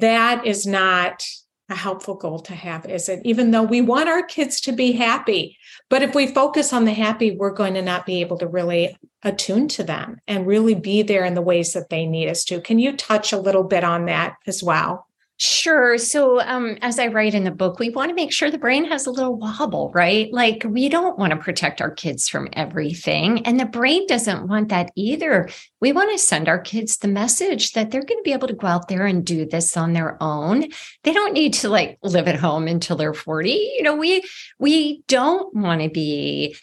that 0.01 0.47
is 0.47 0.67
not 0.67 1.25
a 1.71 1.75
helpful 1.75 2.15
goal 2.15 2.39
to 2.41 2.55
have, 2.55 2.87
is 2.87 3.09
it? 3.09 3.21
Even 3.25 3.51
though 3.51 3.63
we 3.63 3.81
want 3.81 4.09
our 4.09 4.23
kids 4.23 4.61
to 4.63 4.73
be 4.73 4.93
happy, 4.93 5.59
but 5.91 6.03
if 6.03 6.15
we 6.15 6.27
focus 6.27 6.73
on 6.73 6.85
the 6.85 6.93
happy, 6.93 7.33
we're 7.33 7.51
going 7.51 7.75
to 7.75 7.83
not 7.83 8.07
be 8.07 8.21
able 8.21 8.39
to 8.39 8.47
really 8.47 8.97
attune 9.23 9.69
to 9.69 9.83
them 9.83 10.19
and 10.27 10.47
really 10.47 10.75
be 10.75 11.03
there 11.03 11.25
in 11.25 11.35
the 11.35 11.43
ways 11.43 11.73
that 11.73 11.91
they 11.91 12.07
need 12.07 12.29
us 12.29 12.45
to. 12.45 12.61
Can 12.61 12.79
you 12.79 12.97
touch 12.97 13.33
a 13.33 13.39
little 13.39 13.65
bit 13.65 13.85
on 13.85 14.07
that 14.07 14.37
as 14.47 14.63
well? 14.63 15.08
Sure. 15.41 15.99
So, 15.99 16.41
um, 16.41 16.79
as 16.83 16.99
I 16.99 17.07
write 17.07 17.33
in 17.33 17.45
the 17.45 17.53
book, 17.53 17.79
we 17.79 17.91
want 17.91 18.09
to 18.09 18.15
make 18.15 18.33
sure 18.33 18.51
the 18.51 18.59
brain 18.59 18.85
has 18.87 19.07
a 19.07 19.13
little 19.13 19.37
wobble, 19.37 19.93
right? 19.95 20.33
Like, 20.33 20.65
we 20.69 20.89
don't 20.89 21.17
want 21.17 21.31
to 21.31 21.39
protect 21.39 21.81
our 21.81 21.93
kids 21.93 22.29
from 22.29 22.49
everything. 22.55 23.47
And 23.47 23.61
the 23.61 23.65
brain 23.65 24.09
doesn't 24.09 24.49
want 24.49 24.71
that 24.71 24.91
either. 24.97 25.49
We 25.81 25.93
want 25.93 26.11
to 26.11 26.19
send 26.19 26.49
our 26.49 26.59
kids 26.59 26.97
the 26.97 27.07
message 27.07 27.71
that 27.75 27.93
they're 27.93 28.03
going 28.03 28.19
to 28.19 28.25
be 28.25 28.33
able 28.33 28.49
to 28.49 28.55
go 28.55 28.67
out 28.67 28.89
there 28.89 29.07
and 29.07 29.25
do 29.25 29.47
this 29.47 29.77
on 29.77 29.93
their 29.93 30.21
own. 30.21 30.65
They 31.05 31.13
don't 31.13 31.35
need 31.35 31.55
to 31.55 31.69
like 31.69 31.99
live 32.03 32.27
at 32.27 32.35
home 32.35 32.67
until 32.67 32.97
they're 32.97 33.15
40. 33.15 33.51
You 33.77 33.85
know, 33.85 33.95
we, 33.95 34.25
we 34.59 35.03
don't 35.07 35.55
want 35.55 35.83
to 35.83 35.89
be 35.89 36.57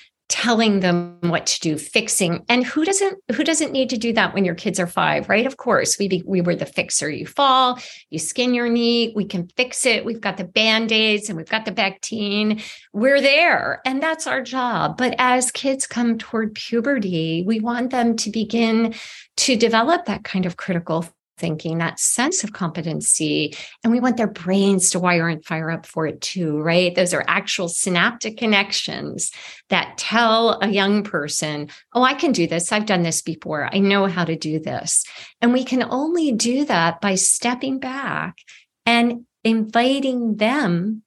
telling 0.45 0.79
them 0.79 1.17
what 1.21 1.47
to 1.47 1.59
do 1.59 1.75
fixing 1.75 2.45
and 2.49 2.63
who 2.63 2.85
doesn't 2.85 3.17
who 3.33 3.43
doesn't 3.43 3.71
need 3.71 3.89
to 3.89 3.97
do 3.97 4.13
that 4.13 4.31
when 4.35 4.45
your 4.45 4.53
kids 4.53 4.79
are 4.79 4.85
5 4.85 5.27
right? 5.27 5.47
Of 5.47 5.57
course 5.57 5.97
we 5.97 6.07
be, 6.07 6.21
we 6.23 6.41
were 6.41 6.55
the 6.55 6.67
fixer. 6.67 7.09
You 7.09 7.25
fall 7.25 7.79
you 8.11 8.19
skin 8.19 8.53
your 8.53 8.69
knee 8.69 9.11
we 9.15 9.25
can 9.25 9.47
fix 9.57 9.87
it. 9.87 10.05
We've 10.05 10.21
got 10.21 10.37
the 10.37 10.43
band-aids 10.43 11.29
and 11.29 11.35
we've 11.35 11.49
got 11.49 11.65
the 11.65 11.71
Bactine 11.71 12.61
we're 12.93 13.21
there 13.21 13.81
and 13.87 14.03
that's 14.03 14.27
our 14.27 14.43
job. 14.43 14.97
But 14.97 15.15
as 15.17 15.49
kids 15.49 15.87
come 15.87 16.19
toward 16.19 16.53
puberty 16.53 17.43
we 17.47 17.59
want 17.59 17.89
them 17.89 18.15
to 18.17 18.29
begin 18.29 18.93
to 19.37 19.55
develop 19.55 20.05
that 20.05 20.23
kind 20.23 20.45
of 20.45 20.57
critical 20.57 21.07
thinking, 21.37 21.77
that 21.77 21.99
sense 21.99 22.43
of 22.43 22.53
competency. 22.53 23.55
And 23.83 23.91
we 23.91 23.99
want 23.99 24.17
their 24.17 24.27
brains 24.27 24.91
to 24.91 24.99
wire 24.99 25.27
and 25.27 25.43
fire 25.43 25.69
up 25.69 25.85
for 25.85 26.07
it 26.07 26.21
too, 26.21 26.59
right? 26.59 26.93
Those 26.95 27.13
are 27.13 27.25
actual 27.27 27.67
synaptic 27.67 28.37
connections 28.37 29.31
that 29.69 29.97
tell 29.97 30.59
a 30.61 30.67
young 30.67 31.03
person, 31.03 31.69
oh, 31.93 32.03
I 32.03 32.13
can 32.13 32.31
do 32.31 32.47
this. 32.47 32.71
I've 32.71 32.85
done 32.85 33.03
this 33.03 33.21
before. 33.21 33.69
I 33.73 33.79
know 33.79 34.05
how 34.05 34.25
to 34.25 34.35
do 34.35 34.59
this. 34.59 35.03
And 35.41 35.53
we 35.53 35.63
can 35.63 35.83
only 35.83 36.31
do 36.31 36.65
that 36.65 37.01
by 37.01 37.15
stepping 37.15 37.79
back 37.79 38.37
and 38.85 39.25
inviting 39.43 40.35
them 40.35 41.03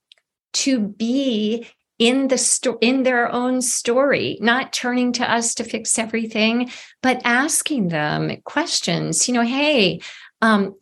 to 0.54 0.80
be 0.80 1.66
in 1.98 2.28
the 2.28 2.38
sto- 2.38 2.78
in 2.80 3.02
their 3.02 3.30
own 3.32 3.60
story 3.60 4.38
not 4.40 4.72
turning 4.72 5.12
to 5.12 5.30
us 5.30 5.54
to 5.54 5.64
fix 5.64 5.98
everything 5.98 6.70
but 7.02 7.20
asking 7.24 7.88
them 7.88 8.30
questions 8.44 9.28
you 9.28 9.34
know 9.34 9.42
hey 9.42 10.00
um 10.42 10.74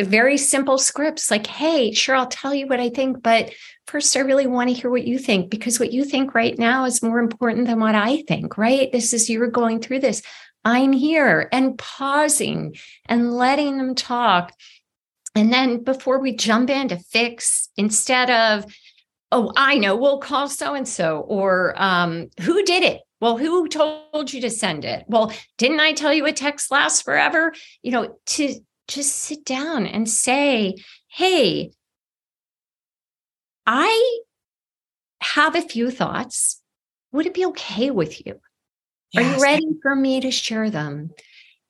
very 0.00 0.38
simple 0.38 0.78
scripts 0.78 1.30
like 1.30 1.46
hey 1.46 1.92
sure 1.92 2.16
i'll 2.16 2.26
tell 2.26 2.54
you 2.54 2.66
what 2.66 2.80
i 2.80 2.88
think 2.88 3.22
but 3.22 3.52
first 3.86 4.16
i 4.16 4.20
really 4.20 4.46
want 4.46 4.68
to 4.68 4.74
hear 4.74 4.90
what 4.90 5.06
you 5.06 5.18
think 5.18 5.50
because 5.50 5.78
what 5.78 5.92
you 5.92 6.04
think 6.04 6.34
right 6.34 6.58
now 6.58 6.84
is 6.86 7.02
more 7.02 7.18
important 7.18 7.66
than 7.66 7.78
what 7.78 7.94
i 7.94 8.22
think 8.22 8.42
right? 8.56 8.92
This 8.92 9.12
is 9.12 9.28
you're 9.28 9.48
going 9.48 9.80
through 9.80 10.00
this. 10.00 10.22
I'm 10.64 10.92
here 10.92 11.48
and 11.52 11.76
pausing 11.76 12.76
and 13.06 13.32
letting 13.32 13.78
them 13.78 13.94
talk. 13.94 14.52
And 15.34 15.52
then 15.52 15.82
before 15.82 16.20
we 16.20 16.36
jump 16.36 16.70
in 16.70 16.88
to 16.88 16.98
fix 16.98 17.68
instead 17.76 18.30
of 18.30 18.64
oh, 19.32 19.50
I 19.56 19.78
know, 19.78 19.96
we'll 19.96 20.18
call 20.18 20.48
so 20.48 20.74
and 20.74 20.86
so, 20.86 21.20
or 21.20 21.74
um, 21.76 22.28
who 22.40 22.62
did 22.62 22.84
it? 22.84 23.00
Well, 23.20 23.38
who 23.38 23.66
told 23.68 24.32
you 24.32 24.40
to 24.42 24.50
send 24.50 24.84
it? 24.84 25.04
Well, 25.08 25.32
didn't 25.56 25.80
I 25.80 25.92
tell 25.92 26.12
you 26.12 26.26
a 26.26 26.32
text 26.32 26.70
lasts 26.70 27.02
forever? 27.02 27.52
You 27.82 27.92
know, 27.92 28.16
to 28.26 28.54
just 28.88 29.14
sit 29.14 29.44
down 29.44 29.86
and 29.86 30.08
say, 30.08 30.76
hey, 31.08 31.72
I 33.66 34.20
have 35.20 35.56
a 35.56 35.62
few 35.62 35.90
thoughts. 35.90 36.60
Would 37.12 37.26
it 37.26 37.34
be 37.34 37.46
okay 37.46 37.90
with 37.90 38.26
you? 38.26 38.40
Yes. 39.12 39.24
Are 39.24 39.36
you 39.36 39.42
ready 39.42 39.66
for 39.82 39.94
me 39.94 40.20
to 40.20 40.30
share 40.30 40.68
them? 40.70 41.10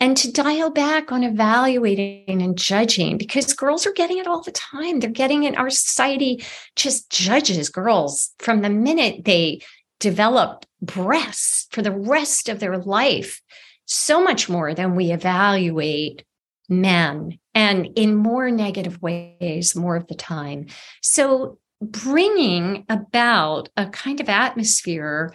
And 0.02 0.16
to 0.16 0.32
dial 0.32 0.68
back 0.68 1.12
on 1.12 1.22
evaluating 1.22 2.42
and 2.42 2.58
judging 2.58 3.16
because 3.16 3.54
girls 3.54 3.86
are 3.86 3.92
getting 3.92 4.18
it 4.18 4.26
all 4.26 4.42
the 4.42 4.50
time. 4.50 4.98
They're 4.98 5.08
getting 5.08 5.44
it. 5.44 5.56
Our 5.56 5.70
society 5.70 6.44
just 6.74 7.08
judges 7.08 7.68
girls 7.68 8.34
from 8.40 8.62
the 8.62 8.68
minute 8.68 9.24
they 9.24 9.60
develop 10.00 10.66
breasts 10.80 11.68
for 11.70 11.82
the 11.82 11.92
rest 11.92 12.48
of 12.48 12.58
their 12.58 12.78
life, 12.78 13.40
so 13.86 14.24
much 14.24 14.48
more 14.48 14.74
than 14.74 14.96
we 14.96 15.12
evaluate 15.12 16.24
men 16.68 17.38
and 17.54 17.90
in 17.94 18.16
more 18.16 18.50
negative 18.50 19.00
ways 19.00 19.76
more 19.76 19.94
of 19.94 20.08
the 20.08 20.16
time. 20.16 20.66
So, 21.00 21.58
bringing 21.80 22.86
about 22.88 23.68
a 23.76 23.86
kind 23.86 24.20
of 24.20 24.28
atmosphere 24.28 25.32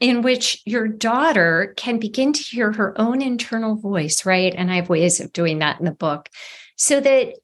in 0.00 0.22
which 0.22 0.62
your 0.64 0.86
daughter 0.86 1.74
can 1.76 1.98
begin 1.98 2.32
to 2.32 2.42
hear 2.42 2.72
her 2.72 2.98
own 3.00 3.20
internal 3.20 3.74
voice, 3.74 4.24
right? 4.24 4.54
And 4.56 4.70
I 4.70 4.76
have 4.76 4.88
ways 4.88 5.20
of 5.20 5.32
doing 5.32 5.58
that 5.58 5.80
in 5.80 5.84
the 5.84 5.92
book 5.92 6.28
so 6.76 7.00
that 7.00 7.34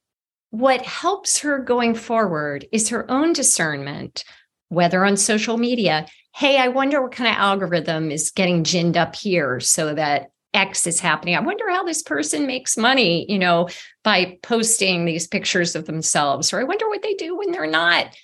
what 0.50 0.82
helps 0.82 1.40
her 1.40 1.59
going 1.59 1.96
forward 1.96 2.66
is 2.70 2.90
her 2.90 3.11
own 3.11 3.32
discernment, 3.32 4.24
whether 4.68 5.05
on 5.05 5.16
social 5.16 5.59
media. 5.59 6.07
Hey, 6.32 6.59
I 6.59 6.68
wonder 6.68 7.02
what 7.02 7.12
kind 7.12 7.28
of 7.28 7.36
algorithm 7.36 8.12
is 8.12 8.30
getting 8.30 8.62
ginned 8.62 8.96
up 8.96 9.16
here 9.16 9.59
so 9.59 9.94
that 9.94 10.30
X 10.52 10.86
is 10.86 11.00
happening. 11.00 11.34
I 11.34 11.40
wonder 11.40 11.68
how 11.68 11.82
this 11.82 12.02
person 12.02 12.46
makes 12.46 12.76
money, 12.76 13.26
you 13.28 13.38
know, 13.40 13.68
by 14.05 14.38
posting 14.44 15.05
these 15.05 15.26
pictures 15.26 15.74
of 15.74 15.86
themselves, 15.86 16.52
or 16.52 16.61
I 16.61 16.64
wonder 16.64 16.88
what 16.88 17.02
they 17.02 17.14
do 17.14 17.36
when 17.36 17.50
they're 17.50 17.66
not 17.66 18.16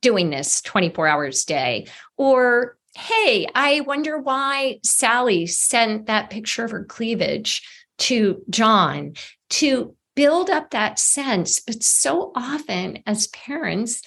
doing 0.00 0.30
this 0.30 0.62
24 0.62 1.08
hours 1.08 1.42
a 1.42 1.46
day. 1.46 1.86
Or, 2.16 2.76
hey, 2.96 3.46
I 3.54 3.80
wonder 3.80 4.18
why 4.18 4.80
Sally 4.84 5.46
sent 5.46 6.06
that 6.06 6.30
picture 6.30 6.64
of 6.64 6.70
her 6.70 6.84
cleavage 6.84 7.62
to 7.98 8.42
John 8.50 9.14
to 9.50 9.94
build 10.16 10.50
up 10.50 10.70
that 10.70 10.98
sense. 10.98 11.60
But 11.60 11.82
so 11.82 12.32
often 12.34 13.02
as 13.06 13.28
parents, 13.28 14.02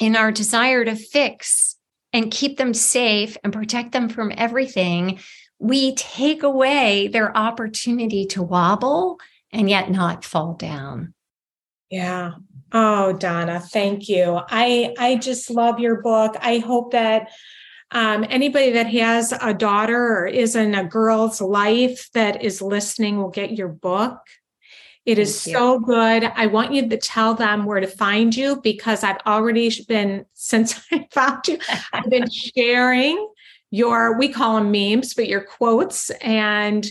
in 0.00 0.16
our 0.16 0.32
desire 0.32 0.84
to 0.84 0.96
fix 0.96 1.76
and 2.12 2.30
keep 2.30 2.56
them 2.56 2.74
safe 2.74 3.36
and 3.44 3.52
protect 3.52 3.92
them 3.92 4.08
from 4.08 4.32
everything, 4.36 5.20
we 5.58 5.94
take 5.94 6.42
away 6.42 7.08
their 7.08 7.36
opportunity 7.36 8.24
to 8.26 8.42
wobble 8.42 9.20
and 9.52 9.68
yet 9.68 9.90
not 9.90 10.24
fall 10.24 10.54
down. 10.54 11.12
Yeah. 11.90 12.32
Oh, 12.72 13.12
Donna, 13.12 13.60
thank 13.60 14.08
you. 14.08 14.40
I 14.48 14.94
I 14.98 15.16
just 15.16 15.50
love 15.50 15.80
your 15.80 16.00
book. 16.00 16.36
I 16.40 16.58
hope 16.58 16.92
that 16.92 17.30
um, 17.92 18.24
anybody 18.28 18.70
that 18.72 18.86
has 18.88 19.32
a 19.40 19.52
daughter 19.52 20.18
or 20.18 20.26
is 20.26 20.54
in 20.54 20.74
a 20.74 20.84
girl's 20.84 21.40
life 21.40 22.08
that 22.14 22.42
is 22.42 22.62
listening 22.62 23.18
will 23.18 23.30
get 23.30 23.52
your 23.52 23.68
book. 23.68 24.18
It 25.06 25.18
is 25.18 25.40
so 25.40 25.80
good. 25.80 26.24
I 26.24 26.46
want 26.46 26.72
you 26.72 26.88
to 26.88 26.96
tell 26.96 27.34
them 27.34 27.64
where 27.64 27.80
to 27.80 27.86
find 27.86 28.36
you 28.36 28.60
because 28.60 29.02
I've 29.02 29.20
already 29.26 29.72
been, 29.88 30.26
since 30.34 30.80
I 30.92 31.08
found 31.10 31.48
you, 31.48 31.58
I've 31.92 32.10
been 32.10 32.30
sharing 32.30 33.28
your, 33.70 34.18
we 34.18 34.28
call 34.28 34.56
them 34.56 34.70
memes, 34.70 35.14
but 35.14 35.28
your 35.28 35.42
quotes 35.42 36.10
and 36.20 36.88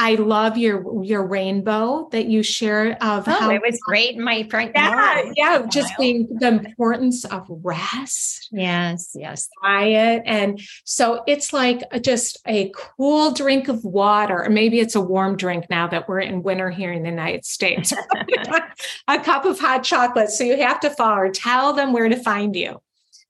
I 0.00 0.14
love 0.14 0.56
your 0.56 1.04
your 1.04 1.26
rainbow 1.26 2.08
that 2.12 2.26
you 2.26 2.44
share 2.44 2.92
of 3.02 3.26
oh, 3.26 3.32
how 3.32 3.50
it 3.50 3.60
was 3.60 3.80
great 3.80 4.14
in 4.14 4.22
my 4.22 4.46
front 4.48 4.70
yeah. 4.72 5.32
Yeah, 5.34 5.66
just 5.70 5.92
being 5.98 6.28
the 6.30 6.48
importance 6.48 7.24
of 7.24 7.46
rest. 7.48 8.48
Yes, 8.52 9.10
yes. 9.14 9.48
Quiet. 9.58 10.22
And 10.24 10.60
so 10.84 11.24
it's 11.26 11.52
like 11.52 11.82
just 12.02 12.38
a 12.46 12.72
cool 12.76 13.32
drink 13.32 13.66
of 13.66 13.84
water. 13.84 14.44
Or 14.44 14.50
maybe 14.50 14.78
it's 14.78 14.94
a 14.94 15.00
warm 15.00 15.36
drink 15.36 15.66
now 15.68 15.88
that 15.88 16.08
we're 16.08 16.20
in 16.20 16.44
winter 16.44 16.70
here 16.70 16.92
in 16.92 17.02
the 17.02 17.10
United 17.10 17.44
States. 17.44 17.92
a 19.08 19.18
cup 19.18 19.44
of 19.44 19.58
hot 19.58 19.82
chocolate. 19.82 20.30
So 20.30 20.44
you 20.44 20.58
have 20.58 20.80
to 20.80 20.90
follow 20.90 21.16
or 21.16 21.30
tell 21.30 21.72
them 21.72 21.92
where 21.92 22.08
to 22.08 22.16
find 22.16 22.54
you. 22.54 22.80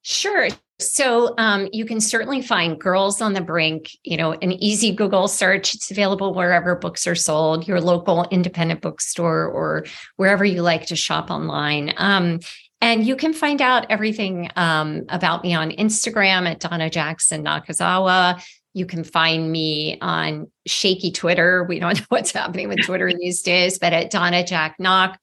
Sure. 0.03 0.49
So 0.81 1.35
um, 1.39 1.69
you 1.73 1.85
can 1.85 2.01
certainly 2.01 2.41
find 2.41 2.81
Girls 2.81 3.21
on 3.21 3.33
the 3.33 3.41
Brink, 3.41 3.91
you 4.05 4.17
know, 4.17 4.33
an 4.33 4.53
easy 4.53 4.93
Google 4.93 5.27
search. 5.27 5.75
It's 5.75 5.91
available 5.91 6.35
wherever 6.35 6.77
books 6.77 7.07
are 7.07 7.17
sold, 7.17 7.67
your 7.67 7.81
local 7.81 8.27
independent 8.31 8.81
bookstore, 8.81 9.47
or 9.47 9.87
wherever 10.17 10.45
you 10.45 10.63
like 10.63 10.87
to 10.87 10.97
shop 10.97 11.31
online. 11.31 11.93
Um, 11.97 12.39
and 12.81 13.05
you 13.05 13.17
can 13.17 13.33
find 13.33 13.61
out 13.61 13.87
everything 13.91 14.51
um, 14.55 15.05
about 15.09 15.43
me 15.43 15.53
on 15.53 15.73
Instagram 15.73 16.49
at 16.49 16.61
Donna 16.61 16.89
Jackson 16.89 17.45
Nakazawa. 17.45 18.41
You 18.73 18.87
can 18.87 19.03
find 19.03 19.51
me 19.51 19.99
on 20.01 20.49
shaky 20.65 21.11
Twitter. 21.11 21.65
We 21.65 21.81
don't 21.81 21.99
know 21.99 22.07
what's 22.09 22.31
happening 22.31 22.69
with 22.69 22.85
Twitter 22.85 23.13
these 23.13 23.43
days, 23.43 23.81
but 23.81 23.93
at 23.93 24.11
Donna 24.11 24.45
Jack 24.45 24.77
Knock 24.79 25.19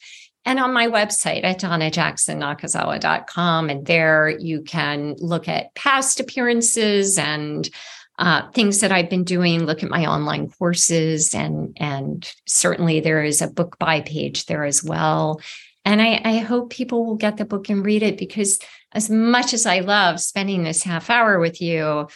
and 0.46 0.60
on 0.60 0.74
my 0.74 0.88
website 0.88 1.44
at 1.44 1.60
donnajacksonnakazawa.com. 1.60 3.70
And 3.70 3.86
there 3.86 4.30
you 4.30 4.62
can 4.62 5.16
look 5.18 5.48
at 5.48 5.74
past 5.76 6.20
appearances 6.20 7.18
and 7.18 7.70
uh, 8.18 8.50
things 8.52 8.80
that 8.80 8.94
I've 8.94 9.10
been 9.10 9.26
doing, 9.26 9.66
look 9.66 9.84
at 9.84 9.90
my 9.90 10.06
online 10.06 10.50
courses, 10.50 11.36
and 11.36 11.76
and 11.80 12.32
certainly 12.48 13.02
there 13.02 13.22
is 13.24 13.42
a 13.42 13.50
book 13.50 13.78
buy 13.78 14.00
page 14.02 14.46
there 14.46 14.64
as 14.64 14.82
well. 14.82 15.42
And 15.84 16.02
I, 16.02 16.22
I 16.24 16.38
hope 16.38 16.70
people 16.70 17.06
will 17.06 17.18
get 17.18 17.36
the 17.38 17.44
book 17.46 17.70
and 17.70 17.86
read 17.86 18.04
it 18.04 18.18
because 18.18 18.60
as 18.94 19.10
much 19.10 19.54
as 19.54 19.66
I 19.66 19.82
love 19.82 20.22
spending 20.22 20.64
this 20.64 20.82
half 20.82 21.10
hour 21.10 21.40
with 21.40 21.62
you, 21.62 22.08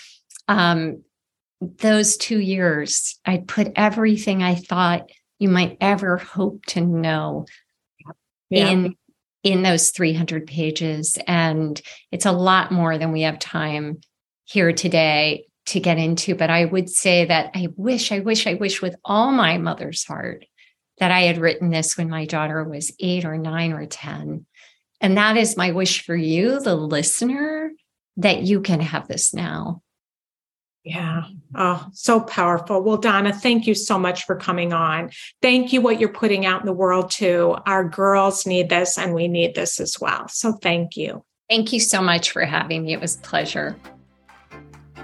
um, 0.47 1.03
those 1.59 2.15
two 2.15 2.39
years, 2.39 3.19
I 3.25 3.43
put 3.45 3.73
everything 3.75 4.41
I 4.41 4.55
thought 4.55 5.11
you 5.37 5.49
might 5.49 5.77
ever 5.81 6.15
hope 6.17 6.65
to 6.67 6.81
know 6.81 7.45
yeah. 8.49 8.69
in 8.69 8.95
in 9.43 9.63
those 9.63 9.91
300 9.91 10.47
pages 10.47 11.17
and 11.25 11.81
it's 12.11 12.25
a 12.25 12.31
lot 12.31 12.71
more 12.71 12.97
than 12.97 13.11
we 13.11 13.21
have 13.21 13.39
time 13.39 14.01
here 14.43 14.73
today 14.73 15.45
to 15.65 15.79
get 15.79 15.97
into 15.97 16.35
but 16.35 16.49
i 16.49 16.65
would 16.65 16.89
say 16.89 17.25
that 17.25 17.51
i 17.55 17.67
wish 17.77 18.11
i 18.11 18.19
wish 18.19 18.47
i 18.47 18.55
wish 18.55 18.81
with 18.81 18.95
all 19.05 19.31
my 19.31 19.57
mother's 19.57 20.03
heart 20.03 20.45
that 20.97 21.11
i 21.11 21.21
had 21.21 21.37
written 21.37 21.69
this 21.69 21.97
when 21.97 22.09
my 22.09 22.25
daughter 22.25 22.63
was 22.63 22.91
8 22.99 23.25
or 23.25 23.37
9 23.37 23.73
or 23.73 23.85
10 23.85 24.45
and 25.01 25.17
that 25.17 25.37
is 25.37 25.55
my 25.55 25.71
wish 25.71 26.03
for 26.03 26.15
you 26.15 26.59
the 26.59 26.75
listener 26.75 27.71
that 28.17 28.41
you 28.41 28.61
can 28.61 28.81
have 28.81 29.07
this 29.07 29.33
now 29.33 29.81
yeah. 30.83 31.23
Oh, 31.55 31.87
so 31.93 32.21
powerful. 32.21 32.81
Well, 32.81 32.97
Donna, 32.97 33.33
thank 33.33 33.67
you 33.67 33.75
so 33.75 33.99
much 33.99 34.25
for 34.25 34.35
coming 34.35 34.73
on. 34.73 35.11
Thank 35.41 35.73
you 35.73 35.81
what 35.81 35.99
you're 35.99 36.09
putting 36.09 36.45
out 36.45 36.61
in 36.61 36.65
the 36.65 36.73
world 36.73 37.11
too. 37.11 37.57
Our 37.65 37.87
girls 37.87 38.45
need 38.45 38.69
this 38.69 38.97
and 38.97 39.13
we 39.13 39.27
need 39.27 39.55
this 39.55 39.79
as 39.79 39.99
well. 39.99 40.27
So 40.29 40.53
thank 40.53 40.95
you. 40.95 41.23
Thank 41.49 41.73
you 41.73 41.79
so 41.79 42.01
much 42.01 42.31
for 42.31 42.45
having 42.45 42.85
me. 42.85 42.93
It 42.93 43.01
was 43.01 43.17
a 43.17 43.19
pleasure. 43.19 43.75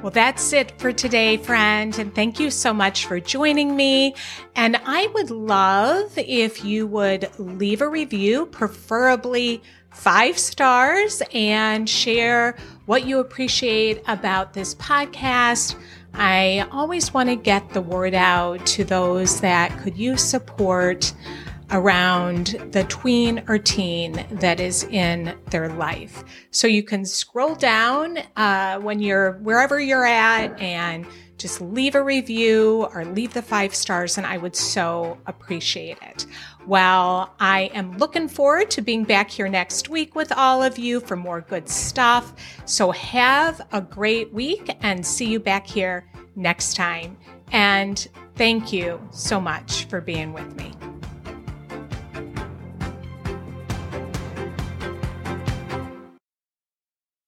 Well, 0.01 0.11
that's 0.11 0.53
it 0.53 0.79
for 0.79 0.91
today, 0.91 1.37
friend. 1.37 1.97
And 1.97 2.13
thank 2.13 2.39
you 2.39 2.51
so 2.51 2.73
much 2.73 3.07
for 3.07 3.19
joining 3.19 3.75
me. 3.75 4.13
And 4.55 4.79
I 4.85 5.07
would 5.07 5.31
love 5.31 6.15
if 6.17 6.63
you 6.63 6.85
would 6.87 7.27
leave 7.39 7.81
a 7.81 7.89
review, 7.89 8.45
preferably 8.45 9.63
five 9.91 10.37
stars, 10.37 11.23
and 11.33 11.89
share 11.89 12.55
what 12.85 13.05
you 13.05 13.19
appreciate 13.19 14.01
about 14.07 14.53
this 14.53 14.75
podcast. 14.75 15.75
I 16.13 16.67
always 16.71 17.13
want 17.13 17.29
to 17.29 17.35
get 17.35 17.69
the 17.69 17.81
word 17.81 18.13
out 18.13 18.65
to 18.67 18.83
those 18.83 19.41
that 19.41 19.77
could 19.79 19.97
use 19.97 20.23
support 20.23 21.13
around 21.71 22.47
the 22.71 22.83
tween 22.83 23.43
or 23.47 23.57
teen 23.57 24.25
that 24.29 24.59
is 24.59 24.83
in 24.83 25.35
their 25.49 25.67
life. 25.69 26.23
So 26.51 26.67
you 26.67 26.83
can 26.83 27.05
scroll 27.05 27.55
down 27.55 28.19
uh, 28.35 28.79
when 28.79 28.99
you're 28.99 29.33
wherever 29.39 29.79
you're 29.79 30.05
at 30.05 30.59
and 30.61 31.05
just 31.37 31.59
leave 31.59 31.95
a 31.95 32.03
review 32.03 32.87
or 32.93 33.03
leave 33.03 33.33
the 33.33 33.41
five 33.41 33.75
stars, 33.75 34.17
and 34.17 34.25
I 34.25 34.37
would 34.37 34.55
so 34.55 35.17
appreciate 35.25 35.97
it. 36.01 36.25
Well, 36.67 37.33
I 37.39 37.69
am 37.75 37.97
looking 37.99 38.27
forward 38.27 38.71
to 38.71 38.81
being 38.81 39.03
back 39.03 39.29
here 39.29 39.47
next 39.47 39.87
week 39.87 40.15
with 40.15 40.31
all 40.31 40.63
of 40.63 40.79
you 40.79 40.99
for 40.99 41.15
more 41.15 41.41
good 41.41 41.69
stuff. 41.69 42.33
So 42.65 42.91
have 42.91 43.61
a 43.71 43.81
great 43.81 44.33
week 44.33 44.75
and 44.81 45.05
see 45.05 45.25
you 45.25 45.39
back 45.39 45.67
here 45.67 46.09
next 46.35 46.75
time. 46.75 47.17
And 47.51 48.07
thank 48.35 48.73
you 48.73 48.99
so 49.11 49.39
much 49.39 49.85
for 49.85 50.01
being 50.01 50.33
with 50.33 50.55
me. 50.55 50.71